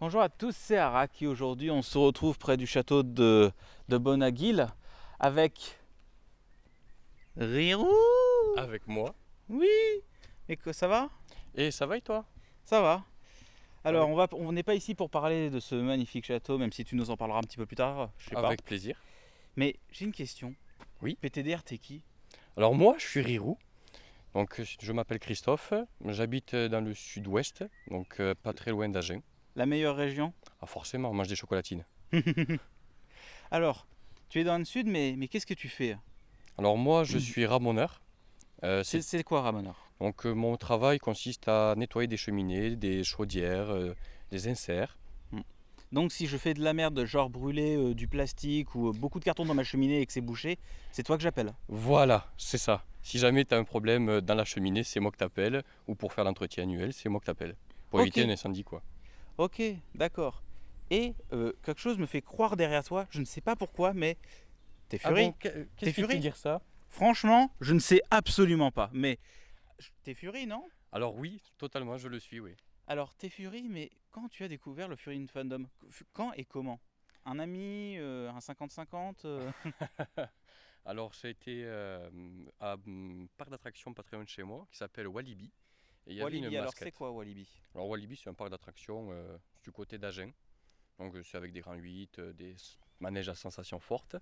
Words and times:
Bonjour 0.00 0.22
à 0.22 0.30
tous, 0.30 0.56
c'est 0.56 0.78
Araki. 0.78 1.26
Aujourd'hui, 1.26 1.70
on 1.70 1.82
se 1.82 1.98
retrouve 1.98 2.38
près 2.38 2.56
du 2.56 2.66
château 2.66 3.02
de, 3.02 3.52
de 3.90 3.98
Bonaguil 3.98 4.66
avec 5.18 5.78
Rirou. 7.36 7.86
Avec 8.56 8.88
moi. 8.88 9.14
Oui. 9.50 9.68
Et 10.48 10.56
que 10.56 10.72
ça 10.72 10.88
va? 10.88 11.10
Et 11.54 11.70
ça 11.70 11.84
va 11.84 11.98
et 11.98 12.00
toi? 12.00 12.24
Ça 12.64 12.80
va. 12.80 13.04
Alors, 13.84 14.08
on 14.08 14.14
va, 14.14 14.26
on 14.32 14.52
n'est 14.52 14.62
pas 14.62 14.74
ici 14.74 14.94
pour 14.94 15.10
parler 15.10 15.50
de 15.50 15.60
ce 15.60 15.74
magnifique 15.74 16.24
château, 16.24 16.56
même 16.56 16.72
si 16.72 16.82
tu 16.82 16.96
nous 16.96 17.10
en 17.10 17.18
parleras 17.18 17.40
un 17.40 17.42
petit 17.42 17.58
peu 17.58 17.66
plus 17.66 17.76
tard. 17.76 18.08
Je 18.16 18.30
sais 18.30 18.34
pas. 18.34 18.46
Avec 18.46 18.64
plaisir. 18.64 18.98
Mais 19.56 19.76
j'ai 19.92 20.06
une 20.06 20.12
question. 20.12 20.54
Oui. 21.02 21.18
PTDR, 21.20 21.62
t'es 21.62 21.76
qui? 21.76 22.00
Alors 22.56 22.74
moi, 22.74 22.94
je 22.96 23.06
suis 23.06 23.20
Rirou. 23.20 23.58
Donc 24.32 24.62
je 24.80 24.92
m'appelle 24.92 25.18
Christophe. 25.18 25.74
J'habite 26.06 26.54
dans 26.54 26.82
le 26.82 26.94
sud-ouest, 26.94 27.64
donc 27.90 28.18
euh, 28.20 28.34
pas 28.42 28.54
très 28.54 28.70
loin 28.70 28.88
d'Agen. 28.88 29.20
La 29.56 29.66
meilleure 29.66 29.96
région 29.96 30.32
Ah 30.60 30.66
forcément, 30.66 31.10
on 31.10 31.14
mange 31.14 31.28
des 31.28 31.36
chocolatines. 31.36 31.84
Alors, 33.50 33.86
tu 34.28 34.40
es 34.40 34.44
dans 34.44 34.58
le 34.58 34.64
sud, 34.64 34.86
mais, 34.86 35.14
mais 35.16 35.28
qu'est-ce 35.28 35.46
que 35.46 35.54
tu 35.54 35.68
fais? 35.68 35.96
Alors 36.58 36.76
moi, 36.76 37.04
je 37.04 37.18
suis 37.18 37.46
ramoneur. 37.46 38.00
Euh, 38.62 38.82
C'est 38.84 39.24
quoi, 39.24 39.40
Ramoneur? 39.42 39.90
Donc 40.00 40.26
euh, 40.26 40.32
mon 40.32 40.56
travail 40.56 40.98
consiste 40.98 41.48
à 41.48 41.74
nettoyer 41.76 42.06
des 42.06 42.16
cheminées, 42.16 42.76
des 42.76 43.04
chaudières, 43.04 43.70
euh, 43.70 43.94
des 44.30 44.48
inserts. 44.48 44.96
Donc, 45.92 46.12
si 46.12 46.28
je 46.28 46.36
fais 46.36 46.54
de 46.54 46.62
la 46.62 46.72
merde, 46.72 47.04
genre 47.04 47.30
brûler 47.30 47.76
euh, 47.76 47.94
du 47.94 48.06
plastique 48.06 48.76
ou 48.76 48.92
beaucoup 48.92 49.18
de 49.18 49.24
carton 49.24 49.44
dans 49.44 49.54
ma 49.54 49.64
cheminée 49.64 50.00
et 50.00 50.06
que 50.06 50.12
c'est 50.12 50.20
bouché, 50.20 50.56
c'est 50.92 51.02
toi 51.02 51.16
que 51.16 51.22
j'appelle. 51.24 51.52
Voilà, 51.66 52.30
c'est 52.36 52.58
ça. 52.58 52.84
Si 53.02 53.18
jamais 53.18 53.44
tu 53.44 53.54
as 53.54 53.58
un 53.58 53.64
problème 53.64 54.20
dans 54.20 54.36
la 54.36 54.44
cheminée, 54.44 54.84
c'est 54.84 55.00
moi 55.00 55.10
que 55.10 55.16
t'appelles. 55.16 55.64
Ou 55.88 55.96
pour 55.96 56.12
faire 56.12 56.22
l'entretien 56.22 56.62
annuel, 56.62 56.92
c'est 56.92 57.08
moi 57.08 57.18
que 57.20 57.24
t'appelles. 57.24 57.56
Pour 57.90 58.02
éviter 58.02 58.22
un 58.22 58.30
incendie 58.30 58.62
quoi. 58.62 58.82
Ok, 59.40 59.62
d'accord. 59.94 60.42
Et 60.90 61.14
euh, 61.32 61.54
quelque 61.62 61.80
chose 61.80 61.96
me 61.96 62.04
fait 62.04 62.20
croire 62.20 62.58
derrière 62.58 62.84
toi, 62.84 63.06
je 63.08 63.20
ne 63.20 63.24
sais 63.24 63.40
pas 63.40 63.56
pourquoi, 63.56 63.94
mais 63.94 64.18
t'es 64.90 64.98
furie. 64.98 65.14
Ah 65.16 65.24
bon, 65.24 65.32
qu'est-ce 65.78 65.94
qui 65.94 66.06
fait 66.06 66.18
dire 66.18 66.36
ça? 66.36 66.60
Franchement, 66.90 67.50
je 67.62 67.72
ne 67.72 67.78
sais 67.78 68.02
absolument 68.10 68.70
pas. 68.70 68.90
Mais 68.92 69.18
t'es 70.02 70.12
furie, 70.12 70.46
non? 70.46 70.68
Alors 70.92 71.16
oui, 71.16 71.40
totalement, 71.56 71.96
je 71.96 72.08
le 72.08 72.20
suis, 72.20 72.38
oui. 72.38 72.54
Alors, 72.86 73.14
t'es 73.14 73.30
furie, 73.30 73.66
mais 73.70 73.90
quand 74.10 74.28
tu 74.28 74.44
as 74.44 74.48
découvert 74.48 74.88
le 74.88 74.96
Fury 74.96 75.16
in 75.16 75.26
Fandom 75.26 75.66
Quand 76.12 76.34
et 76.34 76.44
comment? 76.44 76.78
Un 77.24 77.38
ami 77.38 77.96
euh, 77.96 78.30
Un 78.30 78.40
50-50 78.40 79.20
euh, 79.24 79.50
Alors, 80.84 81.14
ça 81.14 81.28
a 81.28 81.30
été 81.30 81.66
à 81.66 82.72
un 82.74 83.26
parc 83.38 83.48
d'attractions 83.48 83.92
de 83.92 84.26
chez 84.26 84.42
moi 84.42 84.66
qui 84.70 84.76
s'appelle 84.76 85.08
Walibi. 85.08 85.50
Et 86.10 86.14
il 86.14 86.16
y 86.16 86.22
avait 86.22 86.24
Walibi, 86.24 86.46
une 86.48 86.56
alors 86.56 86.72
c'est 86.76 86.90
quoi 86.90 87.12
Walibi? 87.12 87.48
Alors, 87.74 87.88
Walibi, 87.88 88.16
c'est 88.16 88.28
un 88.28 88.34
parc 88.34 88.50
d'attractions 88.50 89.08
euh, 89.12 89.38
du 89.62 89.70
côté 89.70 89.96
d'Agen. 89.96 90.32
Donc, 90.98 91.14
euh, 91.14 91.22
c'est 91.22 91.36
avec 91.36 91.52
des 91.52 91.60
grands 91.60 91.74
8, 91.74 92.18
euh, 92.18 92.32
des 92.32 92.56
manèges 92.98 93.28
à 93.28 93.34
sensations 93.36 93.78
fortes. 93.78 94.16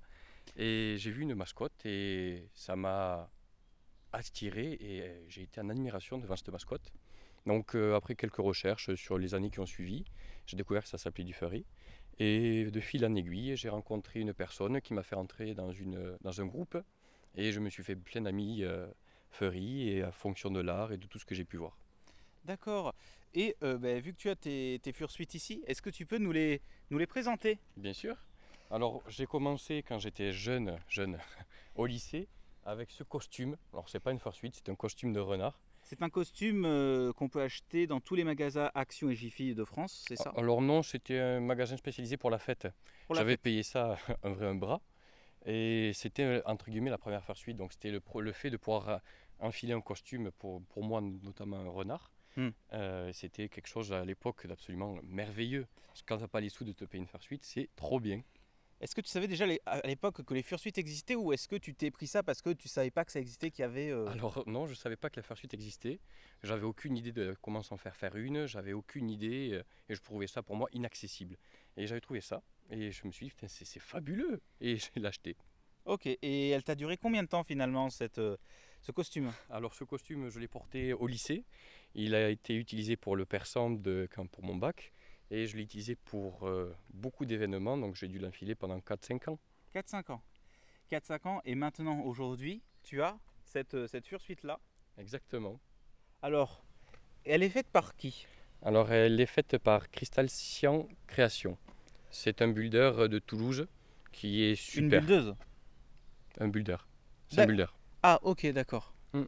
Et 0.55 0.97
j'ai 0.99 1.11
vu 1.11 1.23
une 1.23 1.35
mascotte 1.35 1.87
et 1.87 2.51
ça 2.53 2.77
m'a 2.77 3.31
attiré 4.13 4.73
et 4.81 5.25
j'ai 5.29 5.43
été 5.43 5.61
en 5.61 5.71
admiration 5.71 6.19
devant 6.19 6.37
cette 6.37 6.51
mascotte. 6.51 6.93
Donc, 7.47 7.75
euh, 7.75 7.97
après 7.97 8.15
quelques 8.15 8.37
recherches 8.37 8.95
sur 8.95 9.17
les 9.17 9.35
années 9.35 9.51
qui 9.51 9.61
ont 9.61 9.67
suivi, 9.67 10.05
j'ai 10.45 10.59
découvert 10.59 10.83
que 10.83 10.89
ça 10.91 10.99
s'appelait 10.99 11.25
du 11.25 11.33
furry. 11.33 11.65
Et 12.19 12.71
de 12.71 12.81
fil 12.81 13.07
en 13.07 13.15
aiguille, 13.15 13.57
j'ai 13.57 13.71
rencontré 13.71 14.21
une 14.21 14.35
personne 14.35 14.83
qui 14.83 14.93
m'a 14.93 15.03
fait 15.03 15.17
entrer 15.17 15.55
dans, 15.55 15.73
une, 15.73 16.19
dans 16.21 16.41
un 16.43 16.45
groupe. 16.45 16.77
Et 17.35 17.53
je 17.53 17.61
me 17.61 17.71
suis 17.71 17.83
fait 17.83 17.97
plein 17.97 18.23
d'amis 18.23 18.65
euh, 18.65 18.87
furry 19.31 19.89
et 19.89 20.03
à 20.03 20.13
fonction 20.13 20.51
de 20.51 20.61
l'art 20.61 20.93
et 20.93 20.99
de 20.99 21.07
tout 21.07 21.19
ce 21.19 21.25
que 21.25 21.35
j'ai 21.35 21.45
pu 21.45 21.57
voir. 21.57 21.77
D'accord. 22.45 22.95
Et 23.35 23.57
euh, 23.63 23.79
ben, 23.79 24.01
vu 24.01 24.13
que 24.13 24.19
tu 24.19 24.31
as 24.31 24.37
tes, 24.37 24.81
tes 24.83 24.93
fursuites 24.93 25.35
ici, 25.35 25.63
est-ce 25.67 25.83
que 25.83 25.91
tu 25.91 26.07
peux 26.07 26.19
nous 26.19 26.33
les, 26.33 26.63
nous 26.91 26.99
les 26.99 27.07
présenter? 27.07 27.59
Bien 27.77 27.93
sûr. 27.93 28.17
Alors, 28.71 29.03
j'ai 29.09 29.27
commencé 29.27 29.83
quand 29.83 29.99
j'étais 29.99 30.33
jeune, 30.33 30.79
jeune, 30.89 31.19
au 31.75 31.87
lycée, 31.87 32.29
avec 32.65 32.91
ce 32.91 33.03
costume. 33.03 33.57
Alors, 33.73 33.89
c'est 33.89 34.01
pas 34.01 34.13
une 34.13 34.19
fursuit, 34.19 34.51
c'est 34.55 34.69
un 34.69 34.75
costume 34.75 35.13
de 35.13 35.21
renard. 35.21 35.61
C'est 35.83 36.03
un 36.03 36.11
costume 36.11 36.67
euh, 36.67 37.15
qu'on 37.15 37.31
peut 37.31 37.41
acheter 37.41 37.87
dans 37.87 38.01
tous 38.01 38.15
les 38.15 38.25
magasins 38.25 38.71
Action 38.75 39.09
et 39.09 39.15
Jiffy 39.15 39.55
de 39.55 39.65
France, 39.65 40.05
c'est 40.07 40.17
ça? 40.17 40.33
Alors 40.37 40.61
non, 40.61 40.83
c'était 40.83 41.19
un 41.19 41.41
magasin 41.41 41.79
spécialisé 41.79 42.19
pour 42.19 42.29
la 42.29 42.39
fête. 42.39 42.69
J'avais 43.11 43.39
payé 43.39 43.63
ça 43.63 43.97
un 44.23 44.31
vrai 44.31 44.47
un 44.47 44.55
bras. 44.55 44.83
Et 45.49 45.93
c'était 45.95 46.25
euh, 46.25 46.43
entre 46.45 46.71
guillemets 46.71 46.91
la 46.91 46.99
première 46.99 47.25
fursuit. 47.25 47.55
Donc 47.55 47.73
c'était 47.73 47.91
le, 47.91 48.03
le 48.21 48.33
fait 48.33 48.51
de 48.51 48.59
pouvoir 48.59 48.89
euh, 48.89 48.99
enfiler 49.41 49.73
un 49.73 49.81
costume, 49.81 50.31
pour, 50.33 50.63
pour 50.65 50.85
moi 50.85 51.01
notamment 51.01 51.57
un 51.57 51.71
renard. 51.71 52.13
Hmm. 52.37 52.51
Euh, 52.75 53.11
c'était 53.15 53.49
quelque 53.49 53.67
chose 53.67 53.93
à 53.93 54.05
l'époque 54.05 54.47
d'absolument 54.47 54.99
merveilleux. 55.03 55.67
Parce 55.87 56.03
que 56.03 56.07
quand 56.07 56.19
t'as 56.19 56.29
pas 56.29 56.43
les 56.43 56.51
sous 56.51 56.65
de 56.65 56.73
te 56.73 56.85
payer 56.85 57.01
une 57.01 57.09
fursuit, 57.09 57.41
c'est 57.43 57.71
trop 57.77 57.99
bien. 57.99 58.23
Est-ce 58.81 58.95
que 58.95 59.01
tu 59.01 59.09
savais 59.09 59.27
déjà 59.27 59.47
à 59.67 59.87
l'époque 59.89 60.23
que 60.23 60.35
les 60.35 60.43
fursuites 60.43 60.79
existaient 60.79 61.17
ou 61.17 61.33
est-ce 61.33 61.49
que 61.49 61.57
tu 61.57 61.75
t'es 61.75 61.91
pris 61.91 62.07
ça 62.07 62.23
parce 62.23 62.43
que 62.43 62.51
tu 62.51 62.69
savais 62.69 62.93
pas 62.93 63.05
que 63.05 63.11
ça 63.11 63.19
existait, 63.19 63.51
qu'il 63.51 63.63
y 63.63 63.65
avait... 63.65 63.91
euh, 63.91 64.07
Alors 64.07 64.45
non, 64.47 64.67
je 64.67 64.75
savais 64.75 64.95
pas 64.97 65.11
que 65.11 65.19
la 65.19 65.25
fursuit 65.25 65.49
existait. 65.53 65.99
J'avais 66.45 66.63
aucune 66.65 66.97
idée 66.97 67.11
de 67.11 67.35
comment 67.43 67.63
s'en 67.63 67.77
faire 67.77 67.97
faire 67.97 68.15
une. 68.15 68.47
J'avais 68.47 68.75
aucune 68.75 69.11
idée 69.11 69.63
et 69.89 69.95
je 69.95 70.01
trouvais 70.01 70.29
ça 70.29 70.43
pour 70.43 70.55
moi 70.55 70.69
inaccessible. 70.73 71.37
Et 71.77 71.89
j'avais 71.89 72.03
trouvé 72.03 72.21
ça 72.21 72.43
et 72.71 72.91
je 72.91 73.07
me 73.07 73.13
suis 73.13 73.27
dit 73.27 73.31
putain 73.31 73.49
c'est 73.49 73.81
fabuleux 73.81 74.41
et 74.61 74.77
j'ai 74.77 75.01
l'acheté. 75.01 75.37
Ok, 75.85 76.07
et 76.07 76.51
elle 76.51 76.63
t'a 76.63 76.75
duré 76.75 76.99
combien 76.99 77.23
de 77.23 77.29
temps 77.29 77.45
finalement 77.45 77.89
cette, 77.89 78.19
euh, 78.19 78.37
ce 78.83 78.93
costume? 78.93 79.33
Alors 79.49 79.75
ce 79.75 79.85
costume 79.85 80.29
je 80.29 80.39
l'ai 80.39 80.49
porté 80.49 80.93
au 80.93 81.07
lycée. 81.07 81.45
Il 81.95 82.15
a 82.15 82.29
été 82.29 82.55
utilisé 82.55 82.97
pour 82.97 83.17
le 83.17 83.25
persan 83.25 83.71
de 83.71 84.07
quand 84.15 84.27
pour 84.29 84.45
mon 84.45 84.55
bac 84.55 84.93
et 85.31 85.47
je 85.47 85.57
l'ai 85.57 85.63
utilisé 85.63 85.97
pour 85.97 86.47
euh, 86.47 86.75
beaucoup 86.91 87.25
d'événements 87.25 87.79
donc 87.79 87.95
j'ai 87.95 88.09
dû 88.09 88.19
l'enfiler 88.19 88.55
pendant 88.55 88.79
4-5 88.79 89.31
ans. 89.31 89.39
4-5 89.75 90.13
ans. 90.13 90.23
4-5 90.91 91.29
ans 91.29 91.41
et 91.45 91.55
maintenant 91.55 92.01
aujourd'hui 92.01 92.63
tu 92.83 93.01
as 93.03 93.19
cette, 93.45 93.75
euh, 93.75 93.87
cette 93.87 94.07
fursuite 94.07 94.43
là. 94.43 94.61
Exactement. 94.99 95.61
Alors, 96.21 96.63
elle 97.25 97.43
est 97.43 97.51
faite 97.51 97.69
par 97.69 97.97
qui? 97.97 98.27
Alors 98.63 98.93
elle 98.93 99.21
est 99.21 99.27
faite 99.27 99.57
par 99.59 99.91
Crystal 99.91 100.29
Cyan 100.29 100.89
Création. 101.07 101.57
C'est 102.11 102.43
un 102.43 102.49
builder 102.49 102.93
de 103.09 103.19
Toulouse 103.19 103.67
qui 104.13 104.43
est 104.45 104.51
Une 104.51 104.57
super. 104.57 105.01
buildeuse 105.01 105.35
Un 106.41 106.49
builder. 106.49 106.77
C'est 107.29 107.41
un 107.43 107.47
builder. 107.47 107.67
Ah 108.03 108.19
ok 108.23 108.47
d'accord. 108.53 108.93
Hmm. 109.13 109.25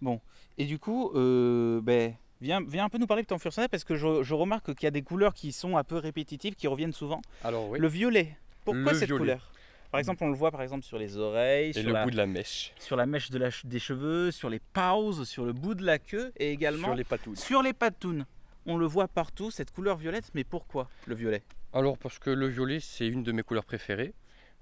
Bon, 0.00 0.20
et 0.58 0.64
du 0.66 0.78
coup, 0.78 1.10
euh, 1.14 1.80
ben, 1.82 2.14
viens, 2.40 2.60
viens 2.66 2.84
un 2.84 2.88
peu 2.88 2.98
nous 2.98 3.06
parler 3.06 3.22
de 3.22 3.28
ton 3.28 3.38
fursuit 3.38 3.66
parce 3.68 3.84
que 3.84 3.96
je, 3.96 4.22
je 4.22 4.34
remarque 4.34 4.74
qu'il 4.74 4.84
y 4.84 4.86
a 4.86 4.90
des 4.92 5.02
couleurs 5.02 5.34
qui 5.34 5.52
sont 5.52 5.76
un 5.76 5.84
peu 5.84 5.96
répétitives, 5.96 6.54
qui 6.54 6.66
reviennent 6.68 6.92
souvent. 6.92 7.20
Alors 7.42 7.68
oui. 7.70 7.78
Le 7.78 7.88
violet, 7.88 8.36
pourquoi 8.64 8.92
Le 8.92 8.98
cette 8.98 9.08
violet. 9.08 9.18
couleur? 9.20 9.50
Par 9.90 10.00
exemple, 10.00 10.24
on 10.24 10.28
le 10.28 10.34
voit 10.34 10.50
par 10.50 10.62
exemple 10.62 10.84
sur 10.84 10.98
les 10.98 11.16
oreilles, 11.18 11.70
Et 11.70 11.72
sur, 11.74 11.84
le 11.84 11.92
la, 11.92 12.04
bout 12.04 12.10
de 12.10 12.16
la 12.16 12.26
mèche. 12.26 12.72
sur 12.80 12.96
la 12.96 13.06
mèche 13.06 13.30
de 13.30 13.38
la 13.38 13.50
des 13.64 13.78
cheveux, 13.78 14.32
sur 14.32 14.50
les 14.50 14.58
pauses, 14.58 15.22
sur 15.28 15.44
le 15.44 15.52
bout 15.52 15.74
de 15.76 15.84
la 15.84 15.98
queue 16.00 16.32
et 16.36 16.50
également 16.50 16.88
Sur 16.88 16.94
les 16.96 17.04
patouilles. 17.04 17.36
sur 17.36 17.62
les 17.62 17.72
patounes. 17.72 18.26
On 18.66 18.76
le 18.76 18.86
voit 18.86 19.08
partout, 19.08 19.50
cette 19.50 19.70
couleur 19.70 19.96
violette, 19.96 20.30
mais 20.34 20.44
pourquoi 20.44 20.88
le 21.06 21.14
violet? 21.14 21.42
Alors 21.72 21.98
parce 21.98 22.18
que 22.18 22.30
le 22.30 22.46
violet 22.48 22.80
c'est 22.80 23.06
une 23.06 23.22
de 23.22 23.32
mes 23.32 23.42
couleurs 23.42 23.64
préférées. 23.66 24.14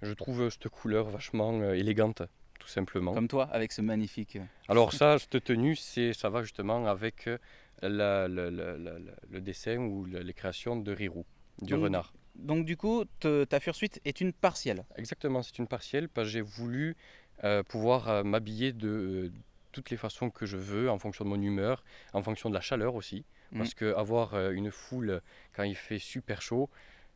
Je 0.02 0.12
trouve 0.12 0.48
cette 0.50 0.68
couleur 0.68 1.08
vachement 1.10 1.52
euh, 1.60 1.74
élégante, 1.74 2.22
tout 2.58 2.66
simplement. 2.66 3.14
Comme 3.14 3.28
toi, 3.28 3.44
avec 3.52 3.70
ce 3.70 3.80
magnifique... 3.80 4.36
euh, 4.36 4.44
Alors 4.68 4.92
ça, 5.00 5.18
cette 5.20 5.44
tenue, 5.44 5.76
c'est, 5.76 6.12
ça 6.12 6.28
va 6.30 6.42
justement 6.42 6.86
avec 6.86 7.28
euh, 7.28 7.38
la- 7.82 8.26
la- 8.26 8.50
la- 8.50 8.76
la- 8.76 8.98
la- 8.98 9.12
le 9.30 9.40
dessin 9.40 9.76
ou 9.78 10.04
les 10.06 10.34
créations 10.34 10.74
de 10.76 10.90
Rirou, 10.92 11.24
du 11.60 11.74
Donc, 11.74 11.84
renard. 11.84 12.12
Donc 12.34 12.64
du 12.64 12.76
coup, 12.76 13.04
te- 13.20 13.44
ta 13.44 13.60
fursuite 13.60 14.00
est 14.04 14.20
une 14.20 14.32
partielle. 14.32 14.84
Exactement, 14.96 15.42
c'est 15.42 15.58
une 15.58 15.68
partielle 15.68 16.08
parce 16.08 16.26
que 16.26 16.32
j'ai 16.32 16.40
voulu 16.40 16.96
euh, 17.44 17.62
pouvoir 17.62 18.08
euh, 18.08 18.22
m'habiller 18.24 18.72
de 18.72 18.88
euh, 18.88 19.32
toutes 19.72 19.90
les 19.90 19.96
façons 19.96 20.30
que 20.30 20.46
je 20.46 20.56
veux, 20.56 20.90
en 20.90 20.98
fonction 20.98 21.24
de 21.24 21.30
mon 21.30 21.40
humeur, 21.40 21.82
en 22.12 22.22
fonction 22.22 22.48
de 22.48 22.54
la 22.54 22.60
chaleur 22.60 22.94
aussi. 22.94 23.24
Parce 23.56 23.74
que 23.74 23.94
avoir 23.94 24.34
euh, 24.34 24.52
une 24.52 24.70
foule 24.70 25.20
quand 25.52 25.64
il 25.64 25.76
fait 25.76 25.98
super 25.98 26.40
chaud, 26.40 26.70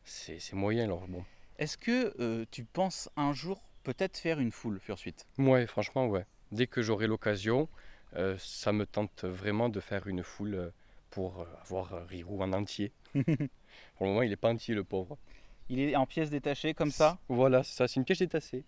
c'est, 0.05 0.39
c'est 0.39 0.55
moyen. 0.55 0.83
Alors 0.83 1.07
bon, 1.07 1.23
Est-ce 1.57 1.77
que 1.77 2.13
euh, 2.19 2.45
tu 2.51 2.63
penses 2.63 3.09
un 3.15 3.33
jour 3.33 3.61
peut-être 3.83 4.17
faire 4.17 4.39
une 4.39 4.51
full 4.51 4.79
fursuite 4.79 5.25
ouais, 5.39 5.65
franchement, 5.65 6.07
ouais. 6.07 6.25
Dès 6.51 6.67
que 6.67 6.81
j'aurai 6.81 7.07
l'occasion, 7.07 7.67
euh, 8.15 8.35
ça 8.37 8.71
me 8.71 8.85
tente 8.85 9.23
vraiment 9.23 9.69
de 9.69 9.79
faire 9.79 10.07
une 10.07 10.23
foule 10.23 10.71
pour 11.09 11.47
avoir 11.61 12.07
Rirou 12.07 12.41
en 12.43 12.53
entier. 12.53 12.91
pour 13.13 13.25
le 13.25 14.07
moment, 14.07 14.21
il 14.21 14.29
n'est 14.29 14.35
pas 14.35 14.49
entier, 14.49 14.75
le 14.75 14.83
pauvre. 14.83 15.17
Il 15.69 15.79
est 15.79 15.95
en 15.95 16.05
pièces 16.05 16.29
détachées 16.29 16.73
comme 16.73 16.91
ça? 16.91 17.17
Voilà, 17.29 17.63
c'est 17.63 17.75
ça, 17.75 17.87
c'est 17.87 17.95
une 17.95 18.05
pièce 18.05 18.19
détachée. 18.19 18.63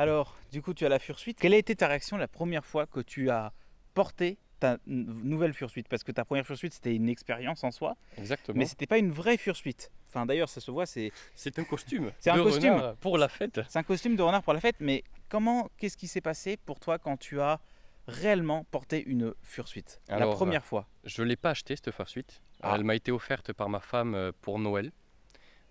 Alors, 0.00 0.34
du 0.50 0.62
coup, 0.62 0.72
tu 0.72 0.86
as 0.86 0.88
la 0.88 0.98
fursuite. 0.98 1.38
Quelle 1.38 1.52
a 1.52 1.58
été 1.58 1.76
ta 1.76 1.86
réaction 1.86 2.16
la 2.16 2.26
première 2.26 2.64
fois 2.64 2.86
que 2.86 3.00
tu 3.00 3.28
as 3.28 3.52
porté 3.92 4.38
ta 4.58 4.78
nouvelle 4.86 5.52
fursuite? 5.52 5.88
Parce 5.88 6.04
que 6.04 6.10
ta 6.10 6.24
première 6.24 6.46
fursuite, 6.46 6.72
c'était 6.72 6.96
une 6.96 7.10
expérience 7.10 7.64
en 7.64 7.70
soi, 7.70 7.98
Exactement. 8.16 8.58
mais 8.58 8.64
c'était 8.64 8.86
pas 8.86 8.96
une 8.96 9.10
vraie 9.10 9.36
fursuite. 9.36 9.92
Enfin, 10.08 10.24
d'ailleurs, 10.24 10.48
ça 10.48 10.62
se 10.62 10.70
voit, 10.70 10.86
c'est 10.86 11.12
C'est 11.34 11.58
un 11.58 11.64
costume. 11.64 12.12
C'est 12.18 12.30
un 12.30 12.42
costume. 12.42 12.94
Pour 13.02 13.18
la 13.18 13.28
fête. 13.28 13.60
c'est 13.68 13.78
un 13.78 13.82
costume 13.82 14.16
de 14.16 14.22
renard 14.22 14.42
pour 14.42 14.54
la 14.54 14.60
fête. 14.60 14.76
Mais 14.80 15.04
comment, 15.28 15.68
qu'est-ce 15.76 15.98
qui 15.98 16.08
s'est 16.08 16.22
passé 16.22 16.56
pour 16.56 16.80
toi 16.80 16.98
quand 16.98 17.18
tu 17.18 17.38
as 17.38 17.60
réellement 18.08 18.64
porter 18.70 19.04
une 19.04 19.34
fursuite? 19.42 20.00
La 20.08 20.26
première 20.28 20.64
fois. 20.64 20.88
Je 21.04 21.20
ne 21.22 21.28
l'ai 21.28 21.36
pas 21.36 21.50
acheté 21.50 21.76
cette 21.76 21.90
fursuite. 21.90 22.40
Ah. 22.62 22.72
Elle 22.74 22.84
m'a 22.84 22.94
été 22.94 23.12
offerte 23.12 23.52
par 23.52 23.68
ma 23.68 23.80
femme 23.80 24.14
euh, 24.14 24.32
pour 24.40 24.58
Noël. 24.58 24.92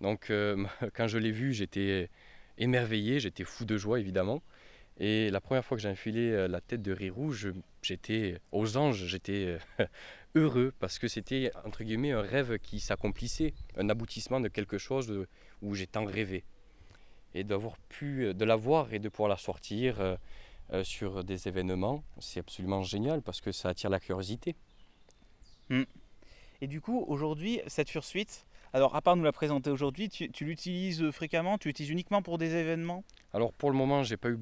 Donc 0.00 0.30
euh, 0.30 0.64
quand 0.94 1.08
je 1.08 1.18
l'ai 1.18 1.32
vue, 1.32 1.52
j'étais 1.52 2.08
émerveillé, 2.60 3.18
j'étais 3.20 3.44
fou 3.44 3.64
de 3.64 3.76
joie 3.76 3.98
évidemment. 3.98 4.42
Et 4.98 5.30
la 5.30 5.40
première 5.40 5.64
fois 5.64 5.76
que 5.76 5.82
j'ai 5.82 5.88
enfilé 5.88 6.30
euh, 6.30 6.46
la 6.46 6.60
tête 6.60 6.82
de 6.82 6.92
Rirou, 6.92 7.32
je- 7.32 7.48
j'étais 7.82 8.38
aux 8.52 8.76
anges, 8.76 9.06
j'étais 9.06 9.58
euh, 9.80 9.86
heureux 10.34 10.72
parce 10.78 10.98
que 10.98 11.08
c'était 11.08 11.50
entre 11.64 11.82
guillemets 11.84 12.12
un 12.12 12.20
rêve 12.20 12.58
qui 12.58 12.80
s'accomplissait, 12.80 13.54
un 13.76 13.88
aboutissement 13.88 14.40
de 14.40 14.48
quelque 14.48 14.78
chose 14.78 15.26
où 15.62 15.74
j'ai 15.74 15.86
tant 15.86 16.04
rêvé. 16.04 16.44
Et 17.34 17.44
d'avoir 17.44 17.78
pu, 17.88 18.26
euh, 18.26 18.34
de 18.34 18.44
la 18.44 18.56
voir 18.56 18.92
et 18.92 18.98
de 18.98 19.08
pouvoir 19.08 19.30
la 19.30 19.36
sortir 19.38 20.18
sur 20.84 21.24
des 21.24 21.48
événements, 21.48 22.04
c'est 22.20 22.38
absolument 22.38 22.84
génial 22.84 23.22
parce 23.22 23.40
que 23.40 23.50
ça 23.50 23.70
attire 23.70 23.90
la 23.90 23.98
curiosité. 23.98 24.54
Et 26.60 26.66
du 26.68 26.80
coup, 26.80 27.04
aujourd'hui, 27.08 27.60
cette 27.66 27.88
fursuite, 27.90 28.46
alors 28.72 28.94
à 28.94 29.02
part 29.02 29.16
nous 29.16 29.24
la 29.24 29.32
présenter 29.32 29.70
aujourd'hui, 29.70 30.08
tu, 30.08 30.30
tu 30.30 30.44
l'utilises 30.44 31.10
fréquemment? 31.10 31.58
Tu 31.58 31.68
l'utilises 31.68 31.90
uniquement 31.90 32.22
pour 32.22 32.38
des 32.38 32.54
événements? 32.54 33.04
Alors 33.32 33.52
pour 33.52 33.70
le 33.70 33.76
moment, 33.76 34.02
j'ai 34.02 34.16
pas 34.16 34.30
eu 34.30 34.38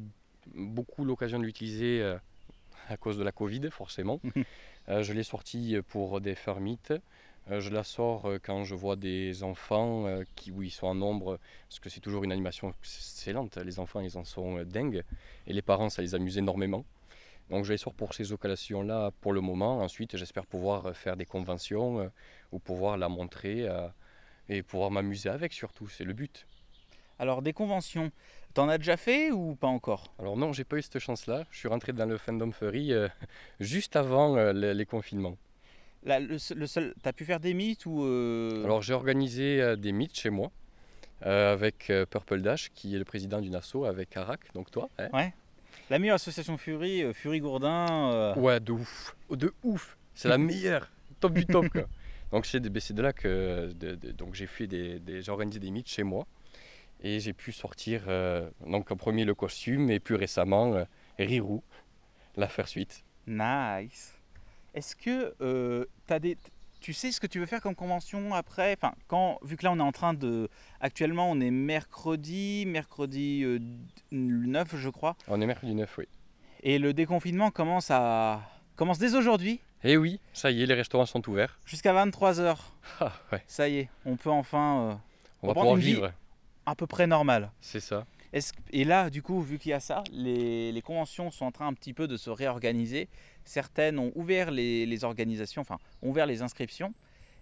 beaucoup 0.54 1.04
l'occasion 1.04 1.38
de 1.38 1.44
l'utiliser 1.44 2.00
euh, 2.02 2.16
à 2.88 2.96
cause 2.96 3.18
de 3.18 3.24
la 3.24 3.32
Covid, 3.32 3.70
forcément. 3.70 4.20
Euh, 4.90 5.02
je 5.02 5.12
l'ai 5.12 5.22
sortie 5.22 5.76
pour 5.88 6.18
des 6.22 6.34
fermites. 6.34 6.94
Euh, 7.50 7.60
je 7.60 7.68
la 7.68 7.84
sors 7.84 8.26
quand 8.42 8.64
je 8.64 8.74
vois 8.74 8.96
des 8.96 9.42
enfants 9.42 10.06
qui, 10.34 10.50
où 10.50 10.62
ils 10.62 10.70
sont 10.70 10.86
en 10.86 10.94
nombre, 10.94 11.38
parce 11.68 11.78
que 11.78 11.90
c'est 11.90 12.00
toujours 12.00 12.24
une 12.24 12.32
animation 12.32 12.70
excellente. 12.70 13.58
Les 13.58 13.80
enfants, 13.80 14.00
ils 14.00 14.16
en 14.16 14.24
sont 14.24 14.62
dingues. 14.62 15.02
Et 15.46 15.52
les 15.52 15.60
parents, 15.60 15.90
ça 15.90 16.00
les 16.00 16.14
amuse 16.14 16.38
énormément. 16.38 16.86
Donc 17.50 17.64
je 17.64 17.72
les 17.72 17.78
sors 17.78 17.94
pour 17.94 18.14
ces 18.14 18.32
occasions-là 18.32 19.10
pour 19.20 19.32
le 19.32 19.40
moment. 19.40 19.80
Ensuite, 19.80 20.16
j'espère 20.16 20.46
pouvoir 20.46 20.94
faire 20.94 21.16
des 21.16 21.24
conventions 21.24 22.00
euh, 22.00 22.08
ou 22.52 22.58
pouvoir 22.58 22.98
la 22.98 23.08
montrer 23.08 23.66
euh, 23.66 23.88
et 24.48 24.62
pouvoir 24.62 24.90
m'amuser 24.90 25.28
avec 25.28 25.52
surtout. 25.52 25.88
C'est 25.88 26.04
le 26.04 26.12
but. 26.12 26.46
Alors 27.18 27.42
des 27.42 27.52
conventions, 27.52 28.10
t'en 28.54 28.68
as 28.68 28.78
déjà 28.78 28.96
fait 28.96 29.30
ou 29.32 29.56
pas 29.56 29.66
encore? 29.66 30.12
Alors 30.18 30.36
non, 30.36 30.52
j'ai 30.52 30.64
pas 30.64 30.76
eu 30.76 30.82
cette 30.82 30.98
chance-là. 31.00 31.44
Je 31.50 31.58
suis 31.58 31.68
rentré 31.68 31.92
dans 31.92 32.06
le 32.06 32.16
fandom 32.16 32.52
furry 32.52 32.92
euh, 32.92 33.08
juste 33.60 33.96
avant 33.96 34.36
euh, 34.36 34.52
les, 34.52 34.74
les 34.74 34.86
confinements. 34.86 35.36
Là, 36.04 36.20
le, 36.20 36.38
seul- 36.38 36.58
le 36.58 36.66
seul, 36.68 36.94
t'as 37.02 37.12
pu 37.12 37.24
faire 37.24 37.40
des 37.40 37.54
mythes 37.54 37.84
ou 37.86 38.04
euh, 38.04 38.62
Alors 38.64 38.82
j'ai 38.82 38.92
organisé 38.94 39.76
des 39.76 39.90
meets 39.92 40.14
chez 40.14 40.30
moi 40.30 40.50
avec 41.20 41.92
Purple 42.10 42.40
Dash, 42.42 42.70
qui 42.72 42.94
est 42.94 42.98
le 42.98 43.04
président 43.04 43.40
d'une 43.40 43.56
asso, 43.56 43.84
avec 43.84 44.16
Arak, 44.16 44.52
donc 44.54 44.70
toi. 44.70 44.88
hein. 44.98 45.30
la 45.90 45.98
meilleure 45.98 46.14
association 46.14 46.56
Fury, 46.56 47.12
Fury 47.12 47.40
Gourdin. 47.40 48.34
Ouais, 48.36 48.60
de 48.60 48.70
ouf. 48.70 49.16
De 49.28 49.52
ouf. 49.64 49.98
C'est 50.14 50.28
la 50.28 50.38
meilleure. 50.38 50.88
Top 51.18 51.32
du 51.32 51.44
top. 51.44 51.68
quoi. 51.70 51.88
Donc 52.32 52.46
c'est 52.46 52.60
de, 52.60 52.68
ben, 52.68 52.80
c'est 52.80 52.94
de 52.94 53.02
là 53.02 53.12
que 53.12 53.72
de- 53.74 53.94
de- 53.94 54.12
donc 54.12 54.34
j'ai 54.34 54.46
fait 54.46 54.66
des, 54.66 54.98
des- 54.98 55.22
j'ai 55.22 55.30
organisé 55.32 55.58
des 55.60 55.70
meets 55.70 55.88
chez 55.88 56.02
moi 56.02 56.26
et 57.00 57.20
j'ai 57.20 57.32
pu 57.32 57.52
sortir 57.52 58.04
euh, 58.08 58.50
donc 58.66 58.90
en 58.90 58.96
premier 58.96 59.24
le 59.24 59.34
costume 59.34 59.90
et 59.90 60.00
plus 60.00 60.14
récemment 60.16 60.74
euh, 60.74 60.84
Rirou, 61.18 61.62
la 62.36 62.48
faire 62.48 62.68
suite. 62.68 63.04
Nice. 63.26 64.14
Est-ce 64.74 64.94
que 64.94 65.34
euh, 65.40 65.84
t'as 66.06 66.18
des, 66.18 66.36
tu 66.80 66.92
sais 66.92 67.10
ce 67.12 67.20
que 67.20 67.26
tu 67.26 67.38
veux 67.40 67.46
faire 67.46 67.60
comme 67.62 67.74
convention 67.74 68.34
après? 68.34 68.74
Enfin, 68.80 68.94
quand 69.06 69.38
vu 69.42 69.56
que 69.56 69.64
là 69.64 69.72
on 69.72 69.78
est 69.78 69.82
en 69.82 69.92
train 69.92 70.12
de, 70.14 70.48
actuellement 70.80 71.30
on 71.30 71.40
est 71.40 71.50
mercredi, 71.50 72.64
mercredi 72.66 73.42
euh, 73.44 73.58
9 74.12 74.76
je 74.76 74.88
crois, 74.90 75.16
On 75.28 75.40
est 75.40 75.46
mercredi 75.46 75.74
9, 75.74 75.98
oui. 75.98 76.04
et 76.62 76.78
le 76.78 76.92
déconfinement 76.92 77.50
commence 77.50 77.90
à 77.90 78.42
commence 78.76 78.98
dès 78.98 79.14
aujourd'hui? 79.14 79.60
Et 79.84 79.96
oui, 79.96 80.20
ça 80.32 80.50
y 80.50 80.62
est, 80.62 80.66
les 80.66 80.74
restaurants 80.74 81.06
sont 81.06 81.26
ouverts. 81.28 81.58
jusqu'à 81.64 81.92
23 81.92 82.34
h 82.40 82.56
Ah 83.00 83.12
ouais, 83.32 83.42
Ça 83.46 83.68
y 83.68 83.78
est, 83.78 83.88
on 84.04 84.16
peut 84.16 84.30
enfin 84.30 84.80
euh, 84.90 84.94
on 85.42 85.46
va 85.48 85.52
prendre 85.54 85.54
pouvoir 85.54 85.76
une 85.76 85.80
vie. 85.82 85.94
vivre. 85.94 86.12
à 86.66 86.74
peu 86.74 86.86
près 86.86 87.06
normal. 87.06 87.50
C'est 87.60 87.80
ça. 87.80 88.04
Et 88.72 88.84
là, 88.84 89.08
du 89.08 89.22
coup, 89.22 89.40
vu 89.40 89.58
qu'il 89.58 89.70
y 89.70 89.72
a 89.72 89.80
ça, 89.80 90.04
les, 90.12 90.70
les 90.70 90.82
conventions 90.82 91.30
sont 91.30 91.46
en 91.46 91.50
train 91.52 91.66
un 91.66 91.72
petit 91.72 91.94
peu 91.94 92.06
de 92.06 92.16
se 92.18 92.28
réorganiser. 92.28 93.08
Certaines 93.44 93.98
ont 93.98 94.12
ouvert 94.16 94.50
les, 94.50 94.84
les 94.84 95.04
organisations, 95.04 95.62
enfin, 95.62 95.78
ont 96.02 96.10
ouvert 96.10 96.26
les 96.26 96.42
inscriptions. 96.42 96.92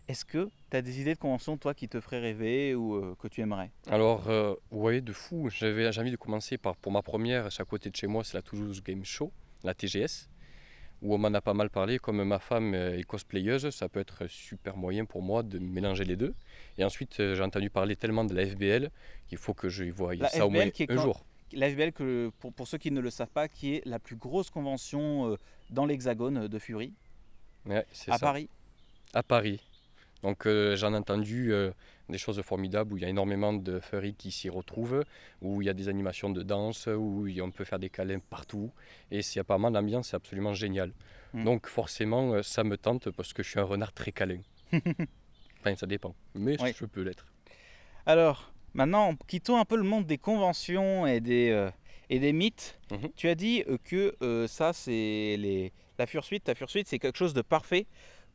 Est-ce 0.07 0.25
que 0.25 0.49
tu 0.71 0.77
as 0.77 0.83
des 0.83 1.01
idées 1.01 1.15
de 1.15 1.19
conventions, 1.19 1.57
toi, 1.57 1.75
qui 1.75 1.89
te 1.89 2.01
feraient 2.01 2.21
rêver 2.21 2.77
ou 2.77 2.95
euh, 2.95 3.17
que 3.19 3.27
tu 3.27 3.41
aimerais? 3.41 3.73
Alors, 3.91 4.29
euh, 4.31 4.55
ouais, 4.71 5.01
de 5.01 5.13
fou. 5.13 5.51
J'avais 5.51 5.89
envie 5.99 6.13
de 6.13 6.17
commencer 6.17 6.57
par, 6.59 6.77
pour 6.77 6.93
ma 6.93 7.03
première, 7.03 7.51
c'est 7.51 7.63
à 7.63 7.65
côté 7.65 7.91
de 7.91 7.97
chez 7.97 8.07
moi, 8.07 8.23
c'est 8.23 8.35
la 8.35 8.43
Toulouse 8.43 8.81
Game 8.85 9.05
Show, 9.05 9.33
la 9.65 9.75
TGS, 9.75 10.29
où 11.03 11.15
on 11.15 11.19
m'en 11.19 11.33
a 11.35 11.41
pas 11.41 11.55
mal 11.55 11.71
parlé. 11.71 11.99
Comme 11.99 12.23
ma 12.25 12.39
femme 12.39 12.75
est 12.75 13.05
cosplayeuse, 13.05 13.71
ça 13.71 13.89
peut 13.89 14.01
être 14.01 14.27
super 14.29 14.77
moyen 14.77 15.05
pour 15.05 15.23
moi 15.23 15.43
de 15.43 15.59
mélanger 15.59 16.05
les 16.05 16.17
deux. 16.17 16.35
Et 16.79 16.85
ensuite, 16.85 17.21
euh, 17.21 17.35
j'ai 17.35 17.43
entendu 17.43 17.71
parler 17.71 17.97
tellement 17.97 18.25
de 18.25 18.35
la 18.35 18.47
FBL 18.47 18.91
qu'il 19.29 19.39
faut 19.39 19.55
que 19.55 19.69
je 19.69 19.85
voie 19.85 20.15
La 20.15 20.29
ça 20.29 20.47
au 20.47 20.51
FBL 20.51 20.63
moins 20.63 20.71
qui 20.71 20.83
est 20.85 20.91
un 20.91 20.97
quand- 20.97 21.03
jour. 21.03 21.25
La 21.53 21.71
FBL, 21.71 21.93
que, 21.93 22.31
pour, 22.41 22.53
pour 22.53 22.67
ceux 22.67 22.79
qui 22.79 22.91
ne 22.91 23.01
le 23.01 23.09
savent 23.11 23.31
pas, 23.31 23.47
qui 23.49 23.75
est 23.77 23.83
la 23.87 23.99
plus 24.01 24.17
grosse 24.17 24.51
convention 24.51 25.31
euh, 25.33 25.37
dans 25.71 25.87
l'hexagone 25.87 26.49
de 26.49 26.59
Fury, 26.59 26.93
Ouais, 27.67 27.85
c'est 27.93 28.11
à 28.11 28.19
ça. 28.19 28.27
Paris. 28.27 28.49
À 29.15 29.23
Paris. 29.23 29.61
Donc 30.23 30.47
euh, 30.47 30.77
j'en 30.77 30.93
ai 30.95 30.97
entendu 30.97 31.53
euh, 31.53 31.71
des 32.09 32.19
choses 32.19 32.41
formidables 32.43 32.93
où 32.93 32.97
il 32.97 33.03
y 33.03 33.05
a 33.05 33.09
énormément 33.09 33.53
de 33.53 33.81
furry 33.81 34.15
qui 34.15 34.31
s'y 34.31 34.49
retrouvent, 34.49 35.05
où 35.43 35.63
il 35.63 35.67
y 35.67 35.69
a 35.69 35.75
des 35.75 35.89
animations 35.89 36.31
de 36.31 36.43
danse, 36.43 36.87
où 36.89 37.27
y- 37.27 37.41
on 37.41 37.51
peut 37.51 37.65
faire 37.65 37.79
des 37.79 37.91
câlins 37.91 38.19
partout. 38.31 38.71
Et 39.11 39.23
c'est 39.23 39.41
apparemment 39.41 39.71
l'ambiance 39.71 40.13
est 40.13 40.17
absolument 40.17 40.55
géniale. 40.55 40.93
Mm. 41.35 41.45
Donc 41.45 41.67
forcément 41.69 42.33
euh, 42.33 42.43
ça 42.43 42.65
me 42.65 42.77
tente 42.77 43.11
parce 43.11 43.33
que 43.33 43.43
je 43.43 43.51
suis 43.51 43.61
un 43.61 43.65
renard 43.65 43.93
très 43.93 44.11
câlin. 44.13 44.41
enfin 45.61 45.75
ça 45.77 45.87
dépend, 45.87 46.15
mais 46.35 46.57
Oui. 46.63 46.73
je 46.77 46.85
peux 46.87 47.03
l'être. 47.03 47.27
Alors, 48.07 48.53
maintenant, 48.75 49.15
quittons 49.27 49.59
un 49.59 49.65
peu 49.65 49.77
le 49.77 49.83
monde 49.83 50.07
des 50.07 50.19
conventions 50.19 51.07
et 51.07 51.21
des, 51.21 51.51
euh, 51.51 51.71
et 52.09 52.19
des 52.21 52.33
mythes. 52.33 52.79
Mhm. 52.91 53.09
Tu 53.17 53.29
as 53.29 53.35
dit 53.35 53.65
que 53.85 54.15
ça, 54.49 54.73
c'est 54.73 55.37
les... 55.39 55.73
la 55.99 56.07
fursuite. 56.07 56.45
Ta 56.45 56.55
fursuite, 56.55 56.87
c'est 56.87 56.99
quelque 57.01 57.19
chose 57.19 57.35
de 57.35 57.43
parfait 57.43 57.87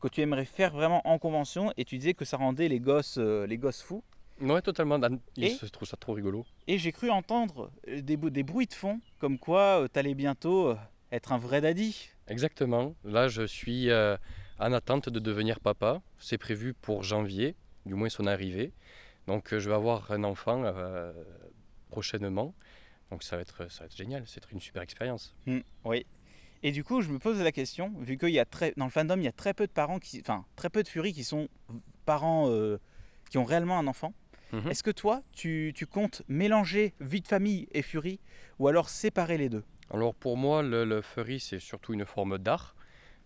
que 0.01 0.07
tu 0.07 0.21
aimerais 0.21 0.45
faire 0.45 0.71
vraiment 0.71 1.07
en 1.07 1.17
convention. 1.19 1.71
Et 1.77 1.85
tu 1.85 1.97
disais 1.97 2.13
que 2.13 2.25
ça 2.25 2.37
rendait 2.37 2.67
les 2.67 2.79
gosses, 2.79 3.17
euh, 3.17 3.45
les 3.47 3.57
gosses 3.57 3.81
fous. 3.81 4.03
Ouais 4.41 4.61
totalement, 4.61 4.99
ils 5.37 5.43
Et 5.45 5.49
se 5.49 5.67
trouvent 5.67 5.87
ça 5.87 5.97
trop 5.97 6.13
rigolo. 6.13 6.45
Et 6.67 6.79
j'ai 6.79 6.91
cru 6.91 7.11
entendre 7.11 7.71
euh, 7.87 8.01
des, 8.01 8.43
bruits 8.43 8.65
de 8.65 8.73
fond, 8.73 8.99
comme 9.19 9.37
quoi 9.37 9.87
tu 9.93 9.99
allais 9.99 10.15
bientôt 10.15 10.69
euh, 10.69 10.75
être 11.11 11.31
un 11.31 11.37
vrai 11.37 11.61
daddy. 11.61 12.09
Exactement, 12.27 12.95
là 13.03 13.27
je 13.27 13.43
suis 13.45 13.89
euh, 13.89 14.17
en 14.59 14.73
attente 14.73 15.09
de 15.09 15.19
devenir 15.19 15.59
papa, 15.59 16.01
c'est 16.17 16.37
prévu 16.37 16.73
pour 16.73 17.03
janvier, 17.03 17.55
du 17.85 17.93
moins 17.93 18.09
son 18.09 18.25
arrivée. 18.25 18.71
Donc 19.27 19.53
euh, 19.53 19.59
je 19.59 19.69
vais 19.69 19.75
avoir 19.75 20.11
un 20.11 20.23
enfant 20.23 20.63
euh, 20.63 21.11
prochainement. 21.89 22.55
Donc 23.11 23.23
ça 23.23 23.35
va 23.35 23.41
être, 23.41 23.69
ça 23.69 23.81
va 23.81 23.85
être 23.87 23.95
génial, 23.95 24.23
c'est 24.25 24.49
une 24.51 24.61
super 24.61 24.81
expérience. 24.81 25.35
oui. 25.85 26.05
Et 26.63 26.71
du 26.71 26.83
coup, 26.83 27.01
je 27.01 27.09
me 27.09 27.17
pose 27.19 27.39
la 27.41 27.51
question, 27.51 27.91
vu 27.99 28.17
qu'il 28.17 28.29
y 28.29 28.39
a 28.39 28.45
très, 28.45 28.73
dans 28.77 28.85
le 28.85 28.91
fandom, 28.91 29.17
il 29.17 29.23
y 29.23 29.27
a 29.27 29.31
très 29.31 29.53
peu 29.53 29.65
de 29.65 29.71
parents 29.71 29.99
qui, 29.99 30.19
enfin, 30.21 30.45
très 30.55 30.69
peu 30.69 30.83
de 30.83 30.87
furies 30.87 31.13
qui 31.13 31.23
sont 31.23 31.47
parents 32.05 32.49
euh, 32.49 32.77
qui 33.29 33.37
ont 33.37 33.45
réellement 33.45 33.79
un 33.79 33.87
enfant. 33.87 34.13
Mhm. 34.53 34.69
Est-ce 34.69 34.83
que 34.83 34.91
toi, 34.91 35.23
tu, 35.33 35.71
tu 35.75 35.87
comptes 35.87 36.21
mélanger 36.27 36.93
vie 36.99 37.21
de 37.21 37.27
famille 37.27 37.67
et 37.71 37.81
furie, 37.81 38.19
ou 38.59 38.67
alors 38.67 38.89
séparer 38.89 39.37
les 39.37 39.49
deux? 39.49 39.63
Alors 39.89 40.13
pour 40.13 40.37
moi, 40.37 40.61
le, 40.61 40.85
le 40.85 41.01
furry 41.01 41.39
c'est 41.39 41.59
surtout 41.59 41.93
une 41.93 42.05
forme 42.05 42.37
d'art 42.37 42.75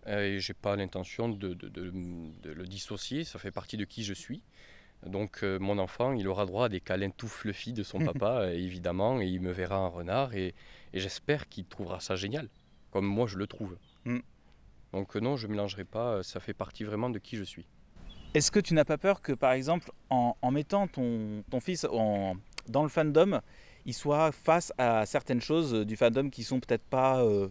euh, 0.06 0.22
et 0.36 0.40
j'ai 0.40 0.54
pas 0.54 0.74
l'intention 0.76 1.28
de, 1.28 1.54
de- 1.54 1.68
de- 1.68 1.92
de 2.42 2.50
le 2.52 2.64
dissocier, 2.66 3.24
ça 3.24 3.38
fait 3.38 3.50
partie 3.50 3.76
de 3.76 3.84
qui 3.84 4.02
je 4.04 4.14
suis. 4.14 4.40
Donc 5.04 5.42
euh, 5.42 5.58
mon 5.58 5.78
enfant, 5.78 6.12
il 6.12 6.26
aura 6.26 6.46
droit 6.46 6.66
à 6.66 6.68
des 6.68 6.80
câlins 6.80 7.10
tout 7.10 7.28
fluffy 7.28 7.72
de 7.72 7.82
son 7.82 7.98
papa, 8.04 8.52
évidemment, 8.52 9.20
et 9.20 9.26
il 9.26 9.40
me 9.40 9.52
verra 9.52 9.78
en 9.80 9.90
renard 9.90 10.34
et, 10.34 10.54
et 10.92 11.00
j'espère 11.00 11.48
qu'il 11.48 11.66
trouvera 11.66 12.00
ça 12.00 12.16
génial, 12.16 12.48
comme 12.96 13.04
moi 13.06 13.26
je 13.26 13.36
le 13.36 13.46
trouve. 13.46 13.76
Mm. 14.06 14.20
Donc 14.94 15.14
euh, 15.16 15.20
non, 15.20 15.36
je 15.36 15.46
ne 15.46 15.52
mélangerai 15.52 15.84
pas, 15.84 16.14
euh, 16.14 16.22
ça 16.22 16.40
fait 16.40 16.54
partie 16.54 16.82
vraiment 16.82 17.10
de 17.10 17.18
qui 17.18 17.36
je 17.36 17.44
suis. 17.44 17.66
Est-ce 18.32 18.50
que 18.50 18.58
tu 18.58 18.72
n'as 18.72 18.86
pas 18.86 18.96
peur 18.96 19.20
que, 19.20 19.32
par 19.34 19.52
exemple, 19.52 19.92
en, 20.08 20.34
en 20.40 20.50
mettant 20.50 20.86
ton, 20.88 21.42
ton 21.50 21.60
fils 21.60 21.84
en- 21.90 22.36
dans 22.68 22.82
le 22.82 22.88
fandom, 22.88 23.40
il 23.84 23.92
soit 23.92 24.32
face 24.32 24.72
à 24.78 25.04
certaines 25.04 25.42
choses 25.42 25.74
du 25.74 25.94
fandom 25.94 26.30
qui 26.30 26.42
sont 26.42 26.58
peut-être 26.58 26.84
pas. 26.84 27.22
euh, 27.22 27.48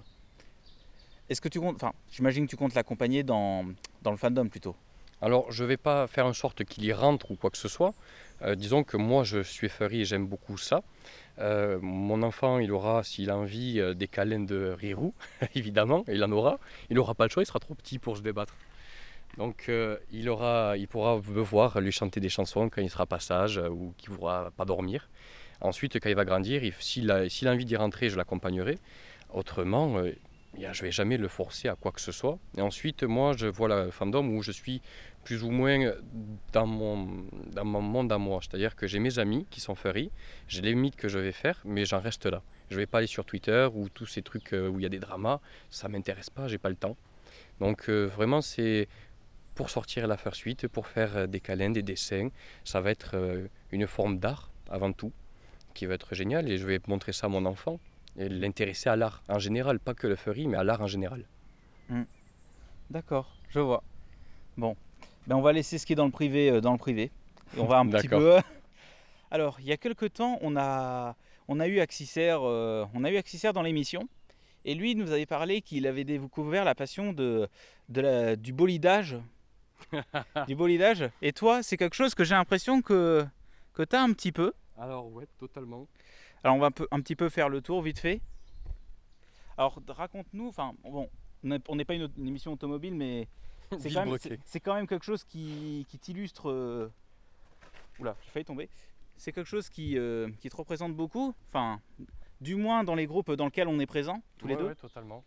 Est-ce 1.29 1.41
que 1.41 1.49
tu 1.49 1.59
comptes. 1.59 1.75
Enfin, 1.75 1.93
j'imagine 2.09 2.45
que 2.45 2.49
tu 2.49 2.57
comptes 2.57 2.73
l'accompagner 2.73 3.21
dans, 3.21 3.65
dans 4.01 4.09
le 4.11 4.17
fandom 4.17 4.47
plutôt. 4.49 4.75
Alors, 5.21 5.51
je 5.51 5.63
ne 5.63 5.69
vais 5.69 5.77
pas 5.77 6.07
faire 6.07 6.25
en 6.25 6.33
sorte 6.33 6.63
qu'il 6.65 6.83
y 6.85 6.93
rentre 6.93 7.31
ou 7.31 7.35
quoi 7.35 7.49
que 7.49 7.57
ce 7.57 7.67
soit. 7.67 7.93
Euh, 8.41 8.55
disons 8.55 8.83
que 8.83 8.97
moi, 8.97 9.23
je 9.23 9.41
suis 9.41 9.69
furry 9.69 10.01
et 10.01 10.05
j'aime 10.05 10.27
beaucoup 10.27 10.57
ça. 10.57 10.83
Euh, 11.39 11.79
mon 11.81 12.21
enfant, 12.21 12.59
il 12.59 12.71
aura, 12.71 13.03
s'il 13.03 13.29
a 13.29 13.37
envie, 13.37 13.79
euh, 13.79 13.93
des 13.93 14.07
câlins 14.07 14.43
de 14.43 14.75
Rirou, 14.77 15.13
évidemment, 15.55 16.03
il 16.07 16.23
en 16.23 16.31
aura. 16.31 16.59
Il 16.89 16.97
n'aura 16.97 17.15
pas 17.15 17.25
le 17.25 17.29
choix, 17.29 17.43
il 17.43 17.45
sera 17.45 17.59
trop 17.59 17.75
petit 17.75 17.97
pour 17.97 18.17
se 18.17 18.21
débattre. 18.21 18.55
Donc, 19.37 19.69
il, 20.13 20.29
aura, 20.29 20.77
il 20.77 20.87
pourra 20.87 21.17
me 21.17 21.41
voir 21.41 21.81
lui 21.81 21.91
chanter 21.91 22.21
des 22.21 22.29
chansons 22.29 22.69
quand 22.69 22.81
il 22.81 22.89
sera 22.89 23.05
pas 23.05 23.19
sage 23.19 23.57
ou 23.57 23.93
qu'il 23.97 24.11
ne 24.11 24.15
pourra 24.15 24.51
pas 24.55 24.63
dormir. 24.63 25.09
Ensuite, 25.59 25.99
quand 25.99 26.07
il 26.07 26.15
va 26.15 26.23
grandir, 26.23 26.61
s'il 26.79 27.11
a 27.11 27.27
envie 27.47 27.65
d'y 27.65 27.75
rentrer, 27.75 28.09
je 28.09 28.15
l'accompagnerai. 28.15 28.77
Autrement, 29.33 30.01
euh, 30.63 30.73
je 30.73 30.81
ne 30.81 30.87
vais 30.87 30.91
jamais 30.91 31.17
le 31.17 31.27
forcer 31.27 31.67
à 31.67 31.75
quoi 31.75 31.91
que 31.91 32.01
ce 32.01 32.11
soit. 32.11 32.37
Et 32.57 32.61
ensuite, 32.61 33.03
moi, 33.03 33.33
je 33.35 33.47
vois 33.47 33.67
la 33.67 33.91
fandom 33.91 34.27
où 34.29 34.41
je 34.41 34.51
suis 34.51 34.81
plus 35.25 35.43
ou 35.43 35.49
moins 35.49 35.91
dans 36.53 36.67
mon, 36.67 37.81
monde 37.81 38.11
à 38.11 38.17
moi. 38.17 38.39
C'est-à-dire 38.41 38.75
que 38.75 38.87
j'ai 38.87 38.99
mes 38.99 39.19
amis 39.19 39.45
qui 39.49 39.59
sont 39.59 39.75
furry, 39.75 40.11
j'ai 40.47 40.61
les 40.61 40.75
mythes 40.75 40.95
que 40.95 41.09
je 41.09 41.19
vais 41.19 41.33
faire, 41.33 41.59
mais 41.65 41.83
j'en 41.83 41.99
reste 41.99 42.27
là. 42.27 42.41
Je 42.69 42.75
ne 42.75 42.81
vais 42.81 42.85
pas 42.85 42.99
aller 42.99 43.07
sur 43.07 43.25
Twitter 43.25 43.67
ou 43.73 43.89
tous 43.89 44.05
ces 44.05 44.21
trucs 44.21 44.53
euh, 44.53 44.69
où 44.69 44.79
il 44.79 44.83
y 44.83 44.85
a 44.85 44.89
des 44.89 44.99
dramas, 44.99 45.41
ça 45.69 45.87
ne 45.87 45.93
m'intéresse 45.93 46.29
pas, 46.29 46.47
j'ai 46.47 46.59
pas 46.59 46.69
le 46.69 46.75
temps. 46.75 46.95
Donc 47.59 47.89
euh, 47.89 48.05
vraiment, 48.05 48.41
c'est 48.41 48.87
pour 49.55 49.69
sortir 49.69 50.07
la 50.07 50.17
suite, 50.31 50.67
pour 50.67 50.87
faire 50.87 51.17
euh, 51.17 51.27
des 51.27 51.39
câlins, 51.39 51.71
des 51.71 51.83
dessins. 51.83 52.29
Ça 52.63 52.79
va 52.79 52.91
être 52.91 53.15
une 53.71 53.87
forme 53.87 54.19
d'art 54.19 54.51
avant 54.69 54.93
tout, 54.93 55.11
qui 55.73 55.87
va 55.87 55.95
être 55.95 56.13
génial 56.13 56.49
et 56.49 56.57
je 56.57 56.67
vais 56.67 56.79
montrer 56.87 57.13
ça 57.13 57.25
à 57.25 57.29
mon 57.29 57.45
enfant 57.45 57.79
l'intéresser 58.15 58.89
à 58.89 58.95
l'art 58.95 59.23
en 59.27 59.39
général, 59.39 59.79
pas 59.79 59.93
que 59.93 60.07
le 60.07 60.15
furry, 60.15 60.47
mais 60.47 60.57
à 60.57 60.63
l'art 60.63 60.81
en 60.81 60.87
général. 60.87 61.25
Hmm. 61.89 62.03
D'accord, 62.89 63.37
je 63.49 63.59
vois. 63.59 63.83
Bon, 64.57 64.75
ben 65.27 65.35
on 65.35 65.41
va 65.41 65.51
laisser 65.53 65.77
ce 65.77 65.85
qui 65.85 65.93
est 65.93 65.95
dans 65.95 66.05
le 66.05 66.11
privé 66.11 66.61
dans 66.61 66.71
le 66.71 66.77
privé. 66.77 67.11
Et 67.55 67.59
on 67.59 67.65
va 67.65 67.77
un 67.77 67.87
petit 67.89 68.07
peu. 68.07 68.39
Alors, 69.31 69.57
il 69.59 69.65
y 69.65 69.71
a 69.71 69.77
quelques 69.77 70.13
temps, 70.13 70.37
on 70.41 70.55
a 70.55 71.15
on 71.47 71.59
a 71.59 71.67
eu 71.67 71.79
Axiser, 71.79 72.35
euh, 72.41 72.85
on 72.93 73.03
a 73.03 73.11
eu 73.11 73.21
dans 73.53 73.61
l'émission. 73.61 74.07
Et 74.63 74.73
lui 74.73 74.95
nous 74.95 75.11
avait 75.11 75.27
parlé 75.27 75.61
qu'il 75.61 75.85
avait 75.85 76.03
découvert 76.03 76.65
la 76.65 76.73
passion 76.73 77.13
de, 77.13 77.47
la, 77.93 78.35
du 78.35 78.51
bolidage. 78.51 79.17
du 80.47 80.55
bolidage. 80.55 81.07
Et 81.21 81.33
toi, 81.33 81.61
c'est 81.61 81.77
quelque 81.77 81.93
chose 81.95 82.15
que 82.15 82.23
j'ai 82.23 82.33
l'impression 82.33 82.81
que, 82.81 83.25
que 83.73 83.83
tu 83.83 83.95
as 83.95 84.01
un 84.01 84.11
petit 84.13 84.31
peu. 84.31 84.53
Alors 84.77 85.11
ouais, 85.11 85.27
totalement. 85.37 85.87
Alors 86.45 86.57
on 86.57 86.59
va 86.59 86.69
un, 86.91 87.01
petit 87.01 87.15
peu 87.15 87.27
faire 87.29 87.49
le 87.49 87.59
tour 87.59 87.81
vite 87.81 87.97
fait. 87.97 88.21
Alors 89.57 89.81
raconte-nous, 89.87 90.47
enfin 90.47 90.75
bon, 90.83 91.09
on 91.43 91.75
n'est 91.75 91.85
pas 91.85 91.95
une, 91.95 92.07
émission 92.19 92.53
automobile, 92.53 92.93
mais 92.93 93.27
c'est 93.79 94.59
quand, 94.59 94.75
même 94.75 94.85
quelque 94.85 95.03
chose 95.03 95.23
qui, 95.23 95.87
t'illustre. 95.99 96.51
Euh, 96.51 96.93
oula, 97.97 98.15
j'ai 98.23 98.29
failli 98.29 98.45
tomber 98.45 98.69
c'est 99.17 99.31
quelque 99.31 99.47
chose 99.47 99.69
qui, 99.69 99.97
euh, 99.97 100.29
qui, 100.39 100.49
te 100.49 100.55
représente 100.55 100.93
beaucoup, 100.93 101.33
enfin, 101.47 101.79
du 102.41 102.55
moins 102.55 102.83
dans 102.83 102.95
les 102.95 103.07
groupes 103.07 103.31
dans 103.31 103.45
lesquels 103.45 103.69
on 103.69 103.79
est 103.79 103.85
présent, 103.87 104.21
tous 104.37 104.45
les 104.45 104.57
deux 104.57 104.67
Oui, 104.67 104.75
totalement. 104.75 105.23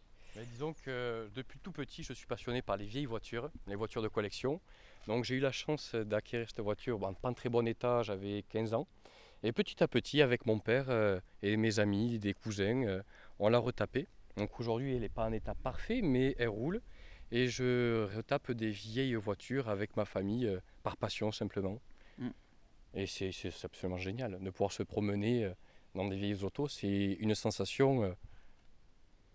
disons 0.53 0.75
que 0.85 1.29
depuis 1.35 1.59
tout 1.59 1.73
petit, 1.73 2.05
je 2.05 2.13
suis 2.13 2.27
passionné 2.27 2.63
par 2.63 2.77
les 2.77 2.85
vieilles 2.85 3.07
voitures, 3.07 3.51
les 3.67 3.75
voitures 3.75 4.03
de 4.03 4.09
collection. 4.09 4.61
Donc 5.09 5.25
j'ai 5.25 5.37
eu 5.37 5.41
la 5.41 5.53
chance 5.53 5.95
d'acquérir 5.97 6.47
cette 6.49 6.61
voiture 6.61 7.03
en 7.03 7.15
pas 7.15 7.31
en 7.31 7.35
très 7.35 7.49
bon 7.49 7.67
état, 7.67 8.05
j'avais 8.05 8.45
15 8.51 8.75
ans. 8.75 8.87
Et 9.43 9.53
petit 9.53 9.83
à 9.83 9.89
petit, 9.89 10.23
avec 10.23 10.47
mon 10.47 10.59
père 10.59 10.87
euh, 10.89 11.21
et 11.43 11.57
mes 11.57 11.79
amis, 11.79 12.19
des 12.19 12.35
cousins, 12.35 12.85
euh, 12.85 13.03
on 13.39 13.49
l'a 13.49 13.59
retapée. 13.59 14.09
Donc 14.37 14.59
aujourd'hui, 14.61 14.95
elle 14.95 15.01
n'est 15.01 15.09
pas 15.09 15.27
en 15.27 15.33
état 15.33 15.55
parfait, 15.55 16.01
mais 16.03 16.35
elle 16.39 16.49
roule. 16.49 16.81
Et 17.31 17.49
je 17.49 18.09
retape 18.17 18.53
des 18.53 18.71
vieilles 18.71 19.15
voitures 19.15 19.69
avec 19.69 19.97
ma 19.97 20.05
famille, 20.05 20.51
par 20.83 20.97
passion 20.97 21.31
simplement. 21.31 21.81
Et 22.95 23.07
c'est 23.07 23.33
absolument 23.65 23.99
génial 23.99 24.39
de 24.41 24.51
pouvoir 24.51 24.73
se 24.73 24.83
promener 24.83 25.45
euh, 25.45 25.55
dans 25.95 26.09
des 26.09 26.17
vieilles 26.17 26.43
autos. 26.43 26.69
C'est 26.69 27.17
une 27.21 27.35
sensation 27.35 28.03
euh, 28.03 28.13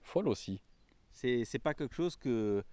folle 0.01 0.27
aussi. 0.27 0.61
C'est 1.11 1.61
pas 1.61 1.73
quelque 1.73 1.93
chose 1.93 2.17
que, 2.17 2.63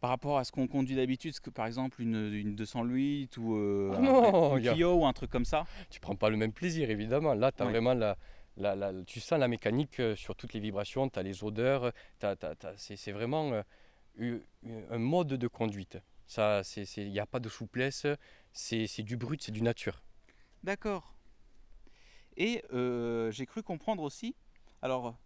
par 0.00 0.10
rapport 0.10 0.38
à 0.38 0.44
ce 0.44 0.52
qu'on 0.52 0.66
conduit 0.66 0.96
d'habitude, 0.96 1.34
par 1.54 1.66
exemple 1.66 2.00
une, 2.00 2.32
une 2.32 2.54
208 2.54 3.36
ou 3.38 3.56
euh, 3.56 3.92
ah 3.94 4.54
un, 4.54 4.60
Clio 4.60 4.94
ou 4.94 5.06
un 5.06 5.12
truc 5.12 5.30
comme 5.30 5.44
ça 5.44 5.66
Tu 5.90 6.00
prends 6.00 6.16
pas 6.16 6.30
le 6.30 6.36
même 6.36 6.52
plaisir 6.52 6.90
évidemment. 6.90 7.34
Là, 7.34 7.52
tu 7.52 7.62
as 7.62 7.66
vraiment 7.66 7.94
la, 7.94 8.16
la, 8.56 8.92
tu 9.04 9.20
sens 9.20 9.38
la 9.38 9.48
mécanique 9.48 10.00
sur 10.16 10.36
toutes 10.36 10.52
les 10.52 10.60
vibrations, 10.60 11.08
tu 11.08 11.18
as 11.18 11.22
les 11.22 11.44
odeurs, 11.44 11.92
c'est 12.76 13.12
vraiment 13.12 13.62
un 14.20 14.98
mode 14.98 15.28
de 15.28 15.48
conduite. 15.48 15.98
Il 16.36 17.10
n'y 17.10 17.20
a 17.20 17.26
pas 17.26 17.40
de 17.40 17.48
souplesse, 17.48 18.06
c'est 18.52 19.02
du 19.02 19.16
brut, 19.16 19.42
c'est 19.42 19.52
du 19.52 19.62
nature. 19.62 20.02
D'accord. 20.62 21.14
Et 22.36 22.64
euh, 22.72 23.30
j'ai 23.32 23.46
cru 23.46 23.62
comprendre 23.62 24.02
aussi, 24.02 24.36
alors 24.82 25.16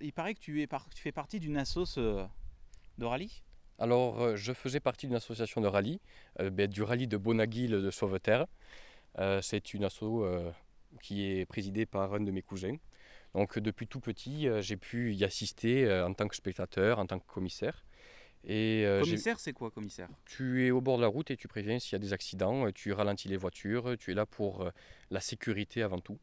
il 0.00 0.12
paraît 0.12 0.34
que 0.34 0.40
tu, 0.40 0.62
es 0.62 0.68
tu 0.94 1.02
fais 1.02 1.12
partie 1.12 1.40
d'une 1.40 1.56
assoce 1.56 1.96
euh, 1.96 2.26
de 2.98 3.06
rallye? 3.06 3.42
Alors 3.78 4.20
euh, 4.20 4.36
je 4.36 4.52
faisais 4.52 4.80
partie 4.80 5.06
d'une 5.06 5.16
association 5.16 5.60
de 5.60 5.66
rallye, 5.66 6.00
ben, 6.38 6.68
du 6.68 6.82
rallye 6.82 7.06
de 7.06 7.16
Bonaguil 7.16 7.70
de 7.70 7.90
Sauveterre. 7.90 8.46
c'est 9.42 9.74
une 9.74 9.84
asso 9.84 10.24
qui 11.02 11.26
est 11.26 11.46
présidée 11.46 11.86
par 11.86 12.14
un 12.14 12.20
de 12.20 12.30
mes 12.30 12.42
cousins. 12.42 12.76
Donc 13.34 13.58
depuis 13.58 13.86
tout 13.86 14.00
petit, 14.00 14.48
j'ai 14.60 14.76
pu 14.76 15.14
y 15.14 15.24
assister 15.24 15.90
en 16.02 16.14
tant 16.14 16.28
que 16.28 16.36
spectateur, 16.36 16.98
en 16.98 17.06
tant 17.06 17.18
que 17.18 17.26
commissaire. 17.26 17.84
Et 18.44 18.84
euh, 18.86 19.02
commissaire, 19.02 19.40
c'est 19.40 19.52
quoi 19.52 19.70
commissaire? 19.70 20.08
Tu 20.24 20.66
es 20.66 20.70
au 20.70 20.80
bord 20.80 20.96
de 20.96 21.02
la 21.02 21.08
route 21.08 21.30
et 21.30 21.36
tu 21.36 21.48
préviens 21.48 21.78
s'il 21.78 21.92
y 21.92 21.96
a 21.96 21.98
des 21.98 22.12
accidents, 22.12 22.66
euh, 22.66 22.72
tu 22.72 22.92
ralentis 22.92 23.28
les 23.28 23.36
voitures, 23.36 23.96
tu 23.98 24.12
es 24.12 24.14
là 24.14 24.26
pour 24.26 24.62
euh, 24.62 24.70
la 25.10 25.20
sécurité 25.20 25.82
avant 25.82 25.98
tout. 25.98 26.18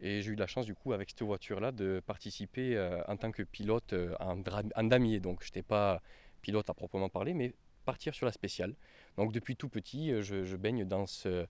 Et 0.00 0.20
j'ai 0.20 0.32
eu 0.32 0.34
la 0.34 0.48
chance 0.48 0.66
du 0.66 0.74
coup 0.74 0.92
avec 0.92 1.10
cette 1.10 1.22
voiture-là 1.22 1.70
de 1.70 2.02
participer 2.04 2.76
en 3.06 3.16
tant 3.16 3.30
que 3.30 3.44
pilote 3.44 3.94
en, 4.18 4.42
en, 4.74 4.84
damier. 4.84 5.20
Donc 5.20 5.44
je 5.44 5.48
n'étais 5.48 5.62
pas 5.62 6.02
pilote 6.42 6.68
à 6.68 6.74
proprement 6.74 7.08
parler, 7.08 7.32
mais 7.32 7.54
partir 7.84 8.14
sur 8.14 8.26
la 8.26 8.32
spéciale. 8.32 8.74
Donc 9.16 9.32
depuis 9.32 9.56
tout 9.56 9.68
petit, 9.68 10.22
je, 10.22 10.56
baigne 10.56 10.84
dans, 10.84 11.06
ce, 11.06 11.46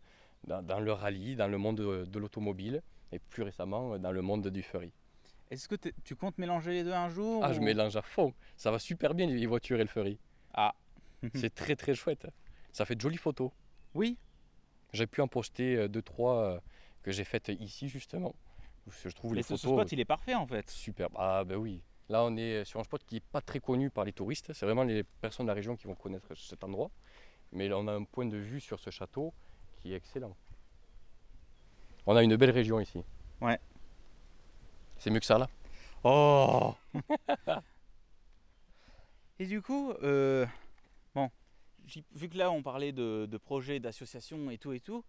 dans, 0.47 0.81
le 0.81 0.93
rallye, 0.93 1.37
dans 1.37 1.49
le 1.49 1.59
monde 1.59 1.77
de, 1.77 2.05
de 2.05 2.19
l'automobile 2.19 2.83
et 3.11 3.19
plus 3.19 3.43
récemment 3.43 3.99
dans 3.99 4.13
le 4.13 4.23
monde 4.23 4.49
du 4.49 4.63
furry. 4.63 4.93
Est-ce 5.53 5.69
que 5.69 5.75
tu 6.05 6.17
comptes 6.17 6.39
mélanger 6.39 6.73
les 6.73 6.83
deux 6.83 6.95
un 6.95 7.11
jour 7.11 7.45
Ah, 7.45 7.53
je 7.53 7.61
mélange 7.61 7.95
à 7.95 8.01
fond. 8.01 8.33
Ça 8.57 8.71
va 8.71 8.79
super 8.79 9.13
bien 9.13 9.27
les 9.27 9.45
voitures 9.45 9.79
et 9.79 9.83
le 9.83 9.89
furry. 9.89 10.19
Ah. 10.55 10.75
c'est 11.35 11.55
très 11.55 11.77
très 11.77 11.95
chouette. 11.95 12.27
Ça 12.73 12.87
fait 12.87 12.95
de 12.95 13.01
jolies 13.03 13.19
photos. 13.19 13.51
Oui. 13.95 14.17
J'ai 14.95 15.07
pu 15.07 15.21
en 15.21 15.29
poster 15.29 15.77
euh, 15.77 15.89
deux 15.89 16.01
trois 16.01 16.39
euh, 16.39 16.61
que 17.03 17.13
j'ai 17.13 17.25
faites 17.25 17.49
ici 17.49 17.91
justement. 17.91 18.35
Je 19.05 19.11
trouve 19.11 19.35
les 19.35 19.43
photos. 19.43 19.61
Ce 19.61 19.69
spot, 19.69 19.93
il 19.93 20.01
est 20.01 20.07
parfait 20.07 20.35
en 20.35 20.47
fait. 20.47 20.71
Super. 20.71 21.09
Ah 21.15 21.45
ben 21.45 21.57
oui. 21.57 21.83
Là, 22.13 22.25
on 22.25 22.37
est 22.37 22.67
sur 22.67 22.79
un 22.79 22.85
spot 22.85 23.03
qui 23.07 23.15
n'est 23.15 23.21
pas 23.23 23.41
très 23.41 23.59
connu 23.59 23.89
par 23.89 24.05
les 24.05 24.13
touristes. 24.13 24.53
C'est 24.53 24.67
vraiment 24.67 24.83
les 24.83 25.03
personnes 25.03 25.47
de 25.47 25.49
la 25.49 25.55
région 25.55 25.77
qui 25.77 25.87
vont 25.87 25.95
connaître 25.95 26.35
cet 26.35 26.63
endroit. 26.63 26.91
Mais 27.53 27.69
là, 27.69 27.79
on 27.79 27.89
a 27.89 27.93
un 27.95 28.05
point 28.05 28.27
de 28.27 28.37
vue 28.37 28.61
sur 28.61 28.79
ce 28.79 28.91
château 28.91 29.33
qui 29.81 29.95
est 29.95 29.97
excellent. 29.97 30.37
On 32.05 32.15
a 32.15 32.23
une 32.23 32.37
belle 32.37 32.51
région 32.51 32.81
ici. 32.81 33.03
Ouais. 33.41 33.59
C'est 34.99 35.09
mieux 35.09 35.21
que 35.21 35.25
ça 35.25 35.39
là 35.39 35.49
Oh 36.05 36.75
Et 39.39 39.47
du 39.47 39.63
coup, 39.63 39.93
euh, 40.03 40.45
bon, 41.15 41.31
vu 42.13 42.29
que 42.29 42.37
là 42.37 42.51
on 42.51 42.63
parlait 42.63 42.93
de, 42.93 43.39
projets, 43.39 43.81
d'associations 43.81 44.51
et 44.51 44.59
tout 44.59 44.75
et 44.75 44.81
tout, 44.81 45.03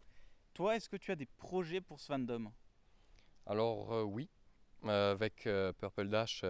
toi 0.53 0.77
est-ce 0.77 0.87
que 0.87 0.95
tu 0.95 1.11
as 1.11 1.17
des 1.17 1.25
projets 1.25 1.81
pour 1.81 1.99
ce 1.99 2.05
fandom? 2.05 2.49
Alors 3.45 3.91
euh, 3.91 4.03
oui, 4.03 4.29
euh, 4.85 5.11
avec 5.11 5.49
Purple 5.79 6.07
Dash, 6.07 6.45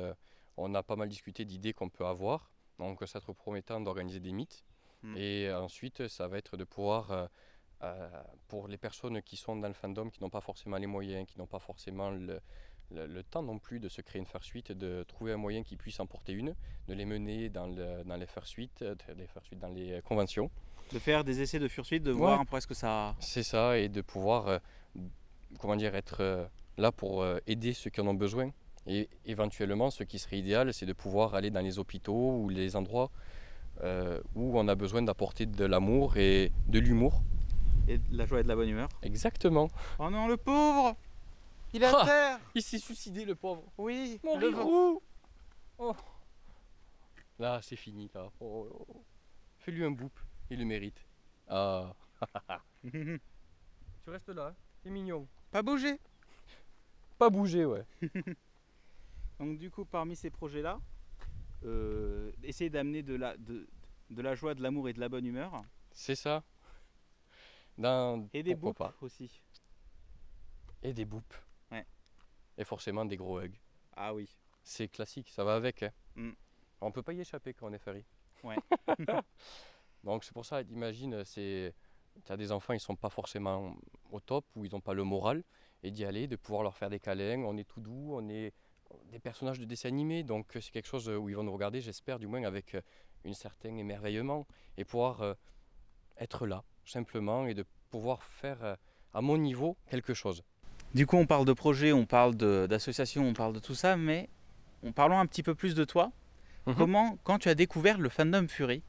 on 0.58 0.74
a 0.76 0.84
pas 0.84 0.96
mal 0.96 1.10
discuté 1.10 1.46
d'idées 1.46 1.74
qu'on 1.74 1.90
peut 1.90 2.06
avoir. 2.06 2.52
Donc 2.80 3.02
ça 3.06 3.20
te 3.20 3.32
promettant 3.32 3.80
d'organiser 3.82 4.20
des 4.20 4.32
mythes. 4.32 4.64
Hmm. 5.04 5.16
Et 5.18 5.52
ensuite, 5.52 6.08
ça 6.08 6.28
va 6.28 6.38
être 6.38 6.58
de 6.58 6.64
pouvoir, 6.64 7.30
pour 8.48 8.68
les 8.68 8.78
personnes 8.78 9.22
qui 9.22 9.36
sont 9.36 9.56
dans 9.58 9.68
le 9.68 9.74
fandom, 9.74 10.10
qui 10.10 10.22
n'ont 10.22 10.30
pas 10.30 10.42
forcément 10.42 10.78
les 10.78 10.88
moyens, 10.88 11.28
qui 11.28 11.38
n'ont 11.38 11.48
pas 11.48 11.60
forcément 11.60 12.10
le, 12.10 12.40
le, 12.94 13.24
temps 13.24 13.44
non 13.44 13.60
plus 13.60 13.80
de 13.80 13.90
se 13.90 14.02
créer 14.02 14.22
une 14.22 14.42
suite 14.42 14.70
et 14.70 14.76
de 14.76 15.04
trouver 15.08 15.34
un 15.34 15.38
moyen 15.38 15.64
qui 15.64 15.76
puisse 15.76 16.00
en 16.00 16.06
porter 16.06 16.34
une, 16.34 16.56
de 16.88 16.94
les 16.94 17.06
mener 17.06 17.50
dans, 17.50 17.68
le, 17.68 18.04
dans 18.04 18.16
les 18.16 18.28
suite 18.44 18.82
euh, 18.82 18.96
les 19.18 19.28
dans 19.58 19.70
les 19.70 20.02
conventions. 20.04 20.50
De 20.92 21.00
faire 21.00 21.24
des 21.24 21.42
essais 21.42 21.60
de 21.60 21.68
suite 21.68 22.04
de 22.04 22.12
voir 22.12 22.40
un 22.40 22.46
peu 22.46 22.60
ce 22.60 22.68
que 22.68 22.74
ça. 22.74 23.16
C'est 23.20 23.44
ça, 23.44 23.78
et 23.78 23.90
de 23.90 24.02
pouvoir, 24.02 24.48
euh, 24.48 24.60
comment 25.60 25.76
dire, 25.76 25.96
être 25.96 26.22
euh, 26.22 26.46
là 26.78 26.92
pour 26.92 27.26
aider 27.48 27.74
ceux 27.74 27.90
qui 27.90 28.02
en 28.02 28.08
ont 28.08 28.14
besoin. 28.14 28.52
Et 28.88 29.10
éventuellement, 29.26 29.90
ce 29.90 30.04
qui 30.04 30.20
serait 30.20 30.38
idéal, 30.38 30.74
c'est 30.74 30.86
de 30.86 30.94
pouvoir 30.94 31.36
aller 31.36 31.52
dans 31.52 31.62
les 31.62 31.80
hôpitaux 31.80 32.38
ou 32.38 32.50
les 32.50 32.76
endroits 32.76 33.12
où 34.36 34.58
on 34.58 34.68
a 34.68 34.76
besoin 34.76 35.02
d'apporter 35.02 35.46
de 35.46 35.66
l'amour 35.66 36.18
et 36.18 36.52
de 36.68 36.80
l'humour. 36.80 37.22
Et 37.88 37.98
de 37.98 38.18
la 38.18 38.26
joie 38.26 38.40
et 38.40 38.44
de 38.44 38.48
la 38.48 38.56
bonne 38.56 38.70
humeur. 38.70 38.88
Exactement. 39.02 39.70
Oh 40.00 40.10
non, 40.10 40.28
le 40.28 40.38
pauvre 40.38 40.96
il 41.74 41.82
est 41.82 41.88
à 41.88 42.02
ah, 42.02 42.06
terre 42.06 42.40
Il 42.54 42.62
s'est 42.62 42.78
suicidé 42.78 43.26
le 43.26 43.34
pauvre 43.34 43.64
Oui 43.80 44.20
Mon 44.24 44.38
le 44.38 44.52
oh. 44.56 45.96
Là 47.40 47.60
c'est 47.64 47.76
fini 47.76 48.12
là. 48.14 48.30
Oh, 48.40 48.86
oh, 48.88 49.04
Fais-lui 49.58 49.84
un 49.84 49.92
boop, 49.92 50.14
il 50.52 50.60
le 50.60 50.66
mérite. 50.66 51.04
Ah 51.48 51.94
Tu 52.92 53.20
restes 54.08 54.30
là, 54.30 54.50
hein. 54.50 54.56
c'est 54.84 54.92
mignon. 54.92 55.28
Pas 55.52 55.64
bouger 55.64 56.00
Pas 57.18 57.30
bouger 57.30 57.66
ouais. 57.66 57.86
Donc 59.44 59.58
du 59.58 59.70
coup 59.70 59.86
parmi 59.86 60.16
ces 60.16 60.30
projets 60.30 60.62
là, 60.62 60.80
euh, 61.66 62.32
essayer 62.44 62.70
d'amener 62.70 63.04
de 63.04 63.16
la, 63.16 63.36
de, 63.38 63.68
de 64.10 64.22
la 64.22 64.36
joie, 64.36 64.54
de 64.54 64.62
l'amour 64.62 64.90
et 64.90 64.94
de 64.94 65.00
la 65.00 65.10
bonne 65.10 65.26
humeur. 65.26 65.62
C'est 65.92 66.16
ça. 66.16 66.44
et 68.34 68.44
des 68.44 68.56
boops 68.56 68.82
aussi. 69.02 69.42
Et 70.82 70.94
des 70.94 71.06
boops 71.06 71.44
et 72.58 72.64
forcément 72.64 73.06
des 73.06 73.18
gros 73.18 73.42
hugs. 73.42 73.60
Ah 73.96 74.14
oui. 74.14 74.30
C'est 74.64 74.88
classique, 74.88 75.30
ça 75.30 75.44
va 75.44 75.56
avec. 75.56 75.84
Hein. 75.84 75.92
Mm. 76.16 76.32
On 76.82 76.92
peut 76.92 77.04
pas 77.04 77.14
y 77.14 77.20
échapper 77.20 77.54
quand 77.54 77.68
on 77.70 77.74
est 77.74 77.80
FRI. 77.80 78.06
Ouais. 78.44 78.56
Donc 80.04 80.24
c'est 80.24 80.34
pour 80.34 80.46
ça, 80.46 80.62
imagine, 80.62 81.24
c'est, 81.24 81.74
tu 82.26 82.32
as 82.32 82.38
des 82.38 82.52
enfants, 82.52 82.74
ils 82.74 82.80
sont 82.80 82.96
pas 82.96 83.10
forcément 83.10 83.76
au 84.12 84.20
top 84.20 84.46
ou 84.56 84.66
ils 84.66 84.72
n'ont 84.72 84.82
pas 84.82 84.94
le 84.94 85.04
moral, 85.04 85.44
et 85.82 85.92
d'y 85.92 86.06
aller, 86.06 86.28
de 86.28 86.36
pouvoir 86.36 86.64
leur 86.64 86.76
faire 86.76 86.90
des 86.90 87.00
câlins, 87.00 87.42
on 87.44 87.58
est 87.58 87.64
tout 87.64 87.82
doux, 87.82 88.12
on 88.14 88.28
est 88.30 88.54
des 89.12 89.20
personnages 89.20 89.60
de 89.60 89.66
dessin 89.66 89.90
animé, 89.90 90.24
donc 90.24 90.48
c'est 90.54 90.72
quelque 90.72 90.88
chose 90.88 91.08
où 91.10 91.30
ils 91.30 91.36
vont 91.36 91.44
nous 91.44 91.54
regarder, 91.54 91.82
j'espère 91.82 92.20
du 92.20 92.28
moins 92.28 92.44
avec 92.44 92.76
un 93.26 93.34
certain 93.34 93.76
émerveillement, 93.78 94.46
et 94.78 94.84
pouvoir 94.86 95.22
euh, 95.22 95.34
être 96.20 96.46
là, 96.48 96.64
simplement, 96.86 97.46
et 97.48 97.54
de 97.54 97.66
pouvoir 97.90 98.24
faire 98.24 98.64
euh, 98.64 98.76
à 99.14 99.22
mon 99.22 99.38
niveau 99.38 99.78
quelque 99.90 100.14
chose. 100.14 100.44
Du 100.94 101.06
coup, 101.08 101.18
on 101.18 101.26
parle 101.26 101.46
de 101.46 101.54
projet, 101.54 101.94
on 101.94 102.06
parle 102.06 102.36
d'association, 102.36 103.28
on 103.28 103.34
parle 103.34 103.54
de 103.54 103.60
tout 103.60 103.76
ça, 103.76 103.98
mais 103.98 104.30
en 104.86 104.92
parlons 104.92 105.20
un 105.20 105.26
petit 105.26 105.44
peu 105.44 105.56
plus 105.56 105.76
de 105.76 105.86
toi. 105.86 106.12
Mhm. 106.66 106.76
Comment, 106.76 107.18
quand 107.24 107.40
tu 107.40 107.50
as 107.50 107.56
découvert 107.56 107.98
le 107.98 108.10
fandom 108.10 108.48
Fury, 108.48 108.84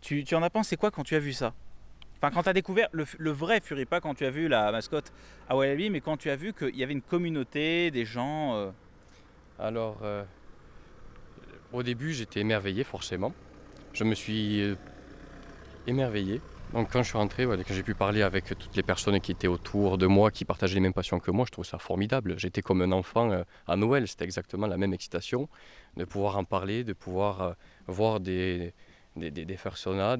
tu, 0.00 0.24
tu 0.24 0.34
en 0.34 0.42
as 0.42 0.50
pensé 0.50 0.76
quoi 0.76 0.90
quand 0.90 1.02
tu 1.02 1.14
as 1.14 1.18
vu 1.18 1.32
ça? 1.32 1.54
Enfin, 2.16 2.30
quand 2.30 2.44
tu 2.44 2.48
as 2.48 2.52
découvert 2.52 2.88
le, 2.92 3.04
le 3.18 3.30
vrai 3.30 3.60
Fury, 3.60 3.84
pas 3.84 4.00
quand 4.00 4.14
tu 4.14 4.24
as 4.24 4.30
vu 4.30 4.48
la 4.48 4.70
mascotte 4.70 5.12
à 5.48 5.56
Wallaby, 5.56 5.90
mais 5.90 6.00
quand 6.00 6.16
tu 6.16 6.30
as 6.30 6.36
vu 6.36 6.52
qu'il 6.52 6.76
y 6.76 6.82
avait 6.82 6.92
une 6.92 7.02
communauté, 7.02 7.90
des 7.90 8.04
gens. 8.04 8.54
euh, 8.54 8.70
Alors, 9.58 9.98
euh, 10.02 10.24
au 11.72 11.82
début, 11.82 12.12
j'étais 12.12 12.40
émerveillé, 12.40 12.82
forcément. 12.82 13.32
Je 13.92 14.02
me 14.02 14.14
suis 14.14 14.60
euh, 14.62 14.74
émerveillé. 15.86 16.40
Donc, 16.72 16.90
quand 16.90 17.04
je 17.04 17.08
suis 17.08 17.18
rentré, 17.18 17.44
quand 17.44 17.62
j'ai 17.68 17.84
pu 17.84 17.94
parler 17.94 18.22
avec 18.22 18.46
toutes 18.58 18.74
les 18.74 18.82
personnes 18.82 19.20
qui 19.20 19.30
étaient 19.30 19.46
autour 19.46 19.96
de 19.96 20.06
moi, 20.06 20.32
qui 20.32 20.44
partageaient 20.44 20.74
les 20.74 20.80
mêmes 20.80 20.92
passions 20.92 21.20
que 21.20 21.30
moi, 21.30 21.44
je 21.46 21.52
trouve 21.52 21.64
ça 21.64 21.78
formidable. 21.78 22.34
J'étais 22.36 22.62
comme 22.62 22.82
un 22.82 22.90
enfant 22.90 23.30
euh, 23.30 23.44
à 23.68 23.76
Noël, 23.76 24.08
c'était 24.08 24.24
exactement 24.24 24.66
la 24.66 24.76
même 24.76 24.92
excitation 24.92 25.48
de 25.96 26.04
pouvoir 26.04 26.36
en 26.36 26.44
parler, 26.44 26.82
de 26.82 26.92
pouvoir 26.92 27.54
voir 27.86 28.18
des, 28.18 28.72
des, 29.14 29.30
des, 29.30 29.44
des 29.44 29.54
personas, 29.54 30.16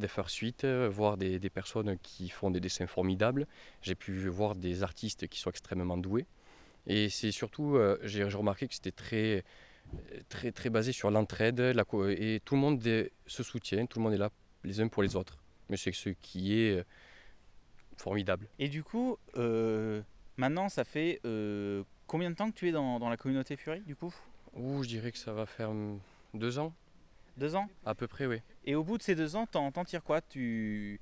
voir 0.91 1.17
des 1.17 1.51
personnes 1.51 1.99
qui 1.99 2.29
font 2.29 2.53
des 2.53 2.61
dessins 2.61 2.87
formidables. 2.87 3.49
J'ai 3.83 3.97
pu 3.97 4.29
voir 4.29 4.55
des 4.55 4.85
artistes 4.85 5.27
qui 5.27 5.41
sont 5.41 5.51
extrêmement 5.51 5.97
doués. 5.97 6.27
Et 6.87 7.09
c'est 7.09 7.33
surtout, 7.33 7.77
euh, 7.77 7.99
j'ai 8.03 8.25
remarqué 8.25 8.69
que 8.69 8.75
c'était 8.75 8.93
très, 8.93 9.45
très, 10.29 10.53
très 10.53 10.71
basé 10.71 10.93
sur 10.93 11.11
l'entraide 11.11 11.61
la 11.61 11.85
et 12.11 12.41
tout 12.45 12.55
le 12.55 12.61
monde 12.61 12.87
est- 12.87 13.13
se 13.27 13.43
soutient, 13.43 13.87
tout 13.87 13.99
le 13.99 14.05
monde 14.05 14.15
est 14.15 14.19
là 14.19 14.31
les 14.65 14.81
uns 14.81 14.89
pour 14.89 15.03
les 15.03 15.17
autres. 15.17 15.39
Mais 15.71 15.77
c'est 15.77 15.93
ce 15.93 16.11
qui 16.11 16.59
est 16.61 16.79
euh, 16.79 16.85
formidable. 17.97 18.49
Et 18.59 18.69
du 18.69 18.83
coup, 18.83 19.17
euh, 19.37 20.03
maintenant, 20.37 20.69
ça 20.69 20.85
fait 20.85 21.21
euh, 21.25 21.85
combien 22.07 22.31
de 22.31 22.37
temps 22.37 22.51
que 22.51 22.57
tu 22.57 22.69
es 22.69 22.73
dans, 22.73 22.99
dans 22.99 23.09
la 23.09 23.17
communauté 23.17 23.57
Fury, 23.57 23.81
du 23.81 23.97
coup? 23.97 24.15
Ouh, 24.55 24.83
je 24.83 24.89
dirais 24.89 25.13
que 25.13 25.19
ça 25.19 25.33
va 25.33 25.47
faire 25.47 25.71
hum, 25.71 25.99
deux 26.33 26.59
ans, 26.59 26.73
Deux 27.37 27.57
ans? 27.57 27.69
À 27.85 27.95
peu 27.95 28.07
près, 28.07 28.27
oui. 28.27 28.41
Et 28.65 28.75
au 28.75 28.85
bout 28.85 28.99
de 28.99 29.03
ces 29.03 29.15
deux 29.15 29.37
ans, 29.37 29.47
t'en 29.47 29.73
t'en 29.73 29.85
tires 29.85 30.03
quoi? 30.05 30.21
Tu. 30.21 31.01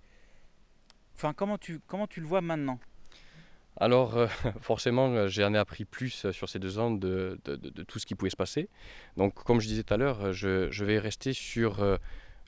Enfin, 1.15 1.33
comment 1.35 1.59
tu, 1.59 1.79
comment 1.87 2.07
tu 2.07 2.21
le 2.21 2.27
vois 2.27 2.41
maintenant? 2.41 2.79
Alors, 3.77 4.17
euh, 4.17 4.27
forcément, 4.61 5.09
euh, 5.13 5.29
j'en 5.29 5.55
ai 5.55 5.59
appris 5.59 5.85
plus 5.85 6.27
euh, 6.27 6.33
sur 6.33 6.49
ces 6.49 6.59
deux 6.59 6.79
ans 6.79 6.91
de, 6.91 7.39
tout 7.89 7.99
ce 7.99 8.07
qui 8.07 8.15
pouvait 8.15 8.31
se 8.31 8.37
passer. 8.37 8.69
Donc, 9.17 9.35
comme 9.35 9.61
je 9.61 9.67
disais 9.67 9.83
tout 9.83 9.95
à 9.95 9.97
l'heure, 9.97 10.33
je, 10.33 10.85
vais 10.85 10.99
rester 10.99 11.33
sur 11.33 11.85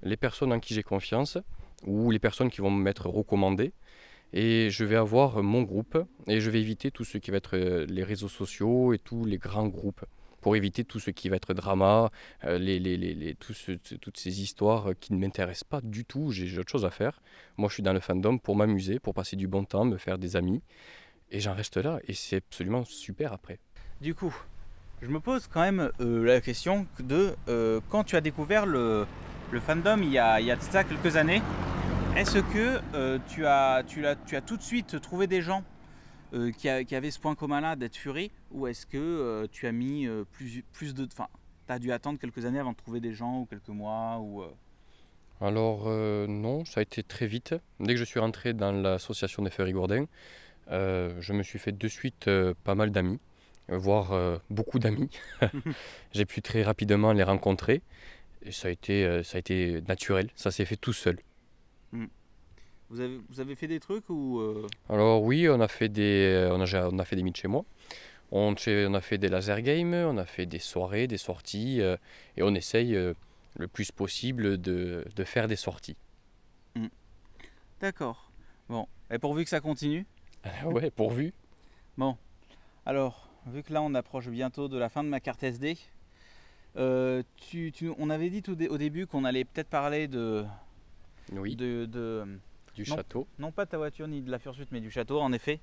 les 0.03 0.17
personnes 0.17 0.53
en 0.53 0.61
qui 0.61 0.75
j'ai 0.75 0.83
confiance 0.83 1.39
ou 1.87 2.11
les 2.11 2.19
personnes 2.19 2.51
qui 2.51 2.61
vont 2.61 2.71
m'être 2.71 3.09
recommandées. 3.09 3.73
Et 4.33 4.69
je 4.71 4.85
vais 4.85 4.97
avoir 4.97 5.43
mon 5.43 5.63
groupe 5.63 5.97
et 6.27 6.41
je 6.41 6.51
vais 6.51 6.61
éviter 6.61 6.91
tout 6.91 7.05
ce 7.05 7.19
qui 7.19 7.31
va 7.31 7.37
être 7.37 7.57
les 7.57 8.03
réseaux 8.03 8.29
sociaux 8.29 8.93
et 8.93 8.99
tous 8.99 9.25
les 9.25 9.39
grands 9.39 9.69
groupes 9.69 10.05
pour 10.41 10.57
éviter 10.57 10.85
tout 10.85 10.99
ce 10.99 11.11
qui 11.11 11.29
va 11.29 11.37
être 11.37 11.55
drama, 11.55 12.11
les, 12.43 12.79
les, 12.79 12.97
les, 12.97 13.35
toutes 13.35 14.17
ces 14.17 14.43
histoires 14.43 14.91
qui 15.01 15.15
ne 15.15 15.19
m'intéressent 15.19 15.65
pas 15.65 15.81
du 15.81 16.05
tout. 16.05 16.33
J'ai 16.33 16.59
autre 16.59 16.71
chose 16.71 16.85
à 16.85 16.91
faire. 16.91 17.23
Moi, 17.57 17.69
je 17.69 17.75
suis 17.75 17.83
dans 17.83 17.95
le 17.95 18.01
fandom 18.01 18.37
pour 18.39 18.57
m'amuser, 18.57 18.99
pour 18.99 19.15
passer 19.15 19.37
du 19.37 19.47
bon 19.47 19.65
temps, 19.65 19.85
me 19.85 19.97
faire 19.97 20.19
des 20.19 20.37
amis. 20.37 20.61
Et 21.31 21.41
j'en 21.41 21.55
reste 21.55 21.77
là, 21.79 21.99
et 22.07 22.15
c'est 22.15 22.37
absolument 22.37 22.85
super 22.85 23.33
après. 23.33 23.59
Du 24.01 24.15
coup, 24.15 24.35
je 25.03 25.09
me 25.09 25.21
pose 25.21 25.47
quand 25.49 25.63
même 25.63 25.91
euh, 26.01 26.25
la 26.25 26.41
question 26.41 26.87
de 27.01 27.35
euh, 27.49 27.81
quand 27.91 28.05
tu 28.05 28.17
as 28.17 28.21
découvert 28.21 28.67
le, 28.67 29.07
le 29.51 29.61
fandom 29.61 30.01
il 30.03 30.11
y, 30.11 30.19
a, 30.19 30.41
il 30.41 30.47
y 30.47 30.51
a 30.51 30.57
de 30.57 30.63
ça 30.63 30.85
quelques 30.85 31.17
années, 31.17 31.43
est-ce 32.17 32.39
que 32.39 32.81
euh, 32.95 33.19
tu, 33.29 33.47
as, 33.47 33.83
tu, 33.87 34.07
as, 34.07 34.15
tu 34.17 34.37
as 34.37 34.41
tout 34.41 34.57
de 34.57 34.63
suite 34.63 35.01
trouvé 35.01 35.27
des 35.27 35.43
gens 35.43 35.65
euh, 36.35 36.53
qui, 36.53 36.69
a- 36.69 36.85
qui 36.85 36.95
avaient 36.95 37.11
ce 37.11 37.19
point 37.19 37.35
commun-là 37.35 37.75
d'être 37.75 37.97
Fury 37.97 38.31
ou 38.53 38.67
est-ce 38.69 38.87
que 38.87 38.97
euh, 38.99 39.47
tu 39.51 39.67
as 39.67 39.73
mis 39.73 40.07
euh, 40.07 40.25
plus, 40.33 40.63
plus 40.73 40.95
de. 40.95 41.07
Enfin, 41.13 41.27
tu 41.67 41.73
as 41.73 41.79
dû 41.79 41.91
attendre 41.91 42.19
quelques 42.21 42.45
années 42.45 42.61
avant 42.61 42.73
de 42.73 42.77
trouver 42.77 43.01
des 43.01 43.13
gens 43.15 43.41
ou 43.41 43.47
quelques 43.47 43.69
mois 43.69 44.19
ou, 44.21 44.43
euh, 44.43 44.49
Alors 45.41 45.85
euh, 45.87 46.27
non, 46.29 46.65
ça 46.65 46.81
a 46.81 46.83
été 46.83 47.03
très 47.03 47.27
vite. 47.27 47.55
Dès 47.81 47.95
que 47.95 47.99
je 47.99 48.05
suis 48.05 48.21
rentré 48.21 48.53
dans 48.53 48.71
l'association 48.73 49.43
des 49.43 49.51
Ferry 49.51 49.73
Gourdin, 49.73 50.03
euh, 50.03 50.07
je 50.71 51.33
me 51.33 51.43
suis 51.43 51.59
fait 51.59 51.73
de 51.73 51.89
suite 51.89 52.29
euh, 52.29 52.55
pas 52.65 52.75
mal 52.75 52.91
d'amis, 52.91 53.21
euh, 53.71 53.79
voire 53.79 54.13
euh, 54.13 54.39
beaucoup 54.51 54.79
d'amis. 54.79 55.11
J'ai 56.13 56.25
pu 56.27 56.43
très 56.43 56.63
rapidement 56.63 57.13
les 57.13 57.23
rencontrer. 57.23 57.83
Et 58.43 58.53
ça 58.53 58.69
a 58.69 58.71
été, 58.71 59.05
euh, 59.07 59.23
ça 59.23 59.37
a 59.37 59.39
été 59.39 59.81
naturel, 59.89 60.29
ça 60.37 60.51
s'est 60.51 60.67
fait 60.67 60.77
tout 60.77 60.93
seul. 60.93 61.19
vous, 62.91 63.01
avez, 63.01 63.19
vous 63.31 63.41
avez 63.41 63.55
fait 63.55 63.67
des 63.69 63.81
trucs 63.81 64.09
ou. 64.11 64.39
euh, 64.41 64.67
Alors 64.91 65.23
oui, 65.23 65.49
on 65.49 65.61
a 65.61 65.69
fait 65.69 65.89
des, 65.89 66.49
on 66.53 66.61
a, 66.61 66.89
on 66.91 66.99
a 66.99 67.05
fait 67.05 67.17
des 67.17 67.23
meets 67.23 67.37
chez 67.41 67.49
moi. 67.49 67.65
On, 68.33 68.53
a 68.55 69.01
fait 69.01 69.17
des 69.17 69.29
laser 69.29 69.63
games, 69.63 69.95
on 69.95 70.19
a 70.19 70.27
fait 70.27 70.45
des 70.45 70.59
soirées, 70.59 71.07
des 71.07 71.19
sorties, 71.19 71.81
euh, 71.81 71.97
et 72.37 72.43
on 72.43 72.53
essaye 72.55 72.97
euh, 72.97 73.15
le 73.57 73.69
plus 73.69 73.93
possible 73.93 74.61
de, 74.61 75.05
de 75.15 75.25
faire 75.25 75.47
des 75.47 75.57
sorties. 75.57 75.97
D'accord. 77.81 78.31
Bon, 78.69 78.89
et 79.11 79.19
pourvu 79.19 79.45
que 79.45 79.51
ça 79.51 79.61
continue? 79.61 80.05
ouais, 80.67 80.91
pourvu. 80.91 81.33
Alors, 82.87 83.29
vu 83.47 83.63
que 83.63 83.73
là 83.73 83.81
on 83.81 83.95
approche 83.95 84.29
bientôt 84.29 84.69
de 84.69 84.77
la 84.77 84.91
fin 84.91 85.03
de 85.03 85.09
ma 85.09 85.19
carte 85.19 85.43
SD, 85.43 85.79
euh, 86.77 87.23
tu, 87.37 87.73
tu- 87.73 87.91
on 87.99 88.11
avait 88.11 88.29
dit 88.29 88.43
tout 88.43 88.55
dé- 88.55 88.69
au 88.69 88.77
début 88.77 89.07
qu'on 89.07 89.25
allait 89.25 89.45
peut-être 89.45 89.71
parler 89.71 90.07
de, 90.07 90.45
Oui, 91.33 91.57
de, 91.57 91.87
de- 91.87 92.27
du 92.75 92.85
non. 92.87 92.97
château. 92.97 93.27
non 93.39 93.53
pas 93.53 93.65
de 93.65 93.71
ta 93.71 93.79
voiture 93.79 94.07
ni 94.07 94.21
de 94.21 94.31
la 94.31 94.39
Fursuit, 94.39 94.67
mais 94.71 94.81
du 94.81 94.91
château 94.91 95.19
en 95.21 95.33
effet. 95.33 95.61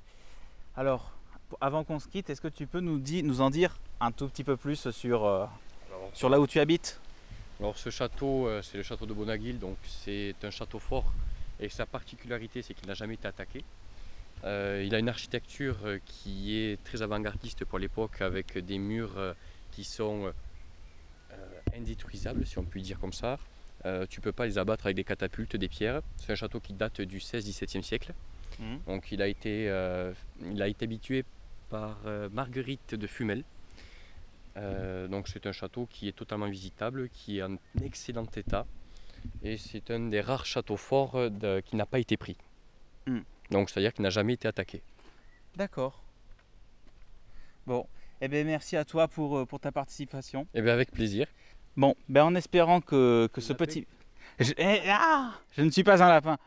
Alors, 0.76 1.12
avant 1.60 1.84
qu'on 1.84 2.00
se 2.00 2.08
quitte, 2.08 2.32
est-ce 2.32 2.42
que 2.42 2.48
tu 2.48 2.66
peux 2.66 2.80
nous, 2.80 2.98
di- 2.98 3.22
nous 3.22 3.42
en 3.42 3.52
dire 3.52 3.78
un 4.00 4.12
tout 4.12 4.28
petit 4.28 4.44
peu 4.44 4.58
plus 4.58 4.90
sur, 4.90 5.26
euh, 5.26 5.46
sur 6.14 6.28
là 6.30 6.40
où 6.40 6.48
tu 6.48 6.60
habites? 6.60 7.00
Alors 7.60 7.78
ce 7.78 7.92
château, 7.92 8.48
euh, 8.48 8.64
c'est 8.64 8.78
le 8.78 8.84
château 8.84 9.06
de 9.06 9.14
Bonaguil, 9.14 9.60
donc 9.60 9.78
c'est 9.86 10.34
un 10.42 10.50
château 10.50 10.80
fort 10.80 11.14
et 11.60 11.70
sa 11.70 11.86
particularité 11.86 12.64
c'est 12.64 12.74
qu'il 12.74 12.88
n'a 12.88 12.96
jamais 12.96 13.14
été 13.14 13.28
attaqué. 13.28 13.64
Euh, 14.44 14.84
il 14.86 14.96
a 14.96 15.00
une 15.00 15.10
architecture 15.10 15.78
euh, 15.86 16.00
qui 16.06 16.58
est 16.58 16.84
très 16.84 17.02
avant-gardiste 17.02 17.64
pour 17.66 17.78
l'époque 17.80 18.22
avec 18.22 18.58
des 18.58 18.80
murs 18.80 19.18
euh, 19.18 19.34
qui 19.72 19.84
sont 19.84 20.32
indétruisables 21.76 22.46
si 22.46 22.58
on 22.58 22.64
peut 22.66 22.80
dire 22.82 23.00
comme 23.00 23.14
ça. 23.14 23.40
Euh, 23.86 24.06
tu 24.10 24.20
peux 24.22 24.32
pas 24.32 24.46
les 24.46 24.58
abattre 24.58 24.86
avec 24.86 24.96
des 24.96 25.04
catapultes, 25.04 25.56
des 25.56 25.68
pierres. 25.70 26.02
C'est 26.18 26.32
un 26.32 26.36
château 26.36 26.60
qui 26.60 26.74
date 26.74 27.02
du 27.02 27.20
16-17e 27.20 27.82
siècle. 27.82 28.14
Donc 28.86 29.12
il 29.12 29.22
a 29.22 29.28
été, 29.28 29.70
euh, 29.70 30.14
il 30.52 30.62
a 30.62 30.68
été 30.68 30.84
habitué 30.86 31.24
par 31.70 31.98
euh, 32.06 32.30
Marguerite 32.32 32.96
de 32.96 33.08
Fumel. 33.08 33.44
Donc 35.10 35.30
c'est 35.30 35.48
un 35.48 35.52
château 35.54 35.88
qui 35.90 36.10
est 36.10 36.12
totalement 36.12 36.50
visitable, 36.50 37.10
qui 37.10 37.38
est 37.40 37.44
en 37.44 37.56
excellent 37.82 38.28
état. 38.36 38.66
Et 39.44 39.56
c'est 39.58 39.90
un 39.92 40.10
des 40.10 40.20
rares 40.20 40.46
châteaux 40.46 40.78
forts 40.78 41.30
de- 41.32 41.62
qui 41.62 41.76
n'a 41.78 41.86
pas 41.86 42.00
été 42.00 42.18
pris. 42.18 42.36
Mm. 43.08 43.20
Donc 43.52 43.70
c'est-à-dire 43.70 43.94
qu'il 43.94 44.04
n'a 44.04 44.10
jamais 44.10 44.34
été 44.34 44.48
attaqué. 44.48 44.82
D'accord. 45.56 46.02
Bon, 47.68 47.86
eh 48.22 48.28
bien 48.28 48.44
merci 48.44 48.76
à 48.78 48.86
toi 48.86 49.08
pour, 49.08 49.40
euh, 49.40 49.46
pour 49.46 49.60
ta 49.60 49.72
participation. 49.72 50.48
Et 50.54 50.62
bien 50.62 50.74
avec 50.74 50.92
plaisir. 50.92 51.28
Bon, 51.78 51.96
ben 52.10 52.24
en 52.24 52.36
espérant 52.36 52.82
que, 52.82 53.30
que 53.32 53.42
ce 53.42 53.54
petit... 53.54 53.86
Je, 54.40 54.54
eh, 54.58 54.82
ah 54.88 55.34
je 55.52 55.62
ne 55.62 55.70
suis 55.70 55.84
pas 55.84 56.02
un 56.02 56.10
lapin. 56.10 56.38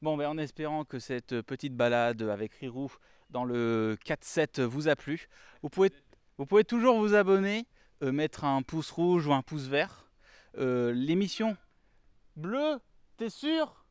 Bon, 0.00 0.16
ben 0.16 0.28
en 0.28 0.38
espérant 0.38 0.84
que 0.84 0.98
cette 0.98 1.42
petite 1.42 1.74
balade 1.76 2.22
avec 2.22 2.54
Rirou 2.54 2.90
dans 3.30 3.44
le 3.44 3.96
4-7 4.04 4.62
vous 4.62 4.88
a 4.88 4.96
plu, 4.96 5.28
vous 5.62 5.68
pouvez, 5.68 5.90
vous 6.38 6.46
pouvez 6.46 6.64
toujours 6.64 6.98
vous 6.98 7.14
abonner, 7.14 7.66
euh, 8.02 8.12
mettre 8.12 8.44
un 8.44 8.62
pouce 8.62 8.90
rouge 8.90 9.26
ou 9.26 9.32
un 9.32 9.42
pouce 9.42 9.66
vert. 9.66 10.10
Euh, 10.58 10.92
L'émission 10.92 11.56
bleue, 12.36 12.78
t'es 13.16 13.30
sûr? 13.30 13.81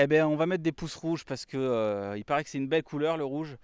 Eh 0.00 0.06
bien, 0.06 0.28
on 0.28 0.36
va 0.36 0.46
mettre 0.46 0.62
des 0.62 0.70
pouces 0.70 0.94
rouges 0.94 1.24
parce 1.24 1.44
que 1.44 1.56
euh, 1.56 2.16
il 2.16 2.24
paraît 2.24 2.44
que 2.44 2.50
c'est 2.50 2.58
une 2.58 2.68
belle 2.68 2.84
couleur, 2.84 3.16
le 3.16 3.24
rouge. 3.24 3.56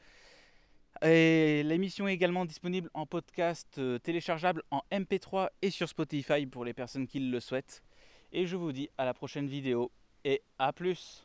Et 1.00 1.62
l'émission 1.62 2.08
est 2.08 2.12
également 2.12 2.44
disponible 2.44 2.90
en 2.92 3.06
podcast 3.06 3.68
euh, 3.78 4.00
téléchargeable 4.00 4.64
en 4.72 4.82
MP3 4.90 5.50
et 5.62 5.70
sur 5.70 5.88
Spotify 5.88 6.44
pour 6.46 6.64
les 6.64 6.74
personnes 6.74 7.06
qui 7.06 7.20
le 7.20 7.38
souhaitent. 7.38 7.84
Et 8.32 8.46
je 8.46 8.56
vous 8.56 8.72
dis 8.72 8.90
à 8.98 9.04
la 9.04 9.14
prochaine 9.14 9.46
vidéo 9.46 9.92
et 10.24 10.42
à 10.58 10.72
plus 10.72 11.24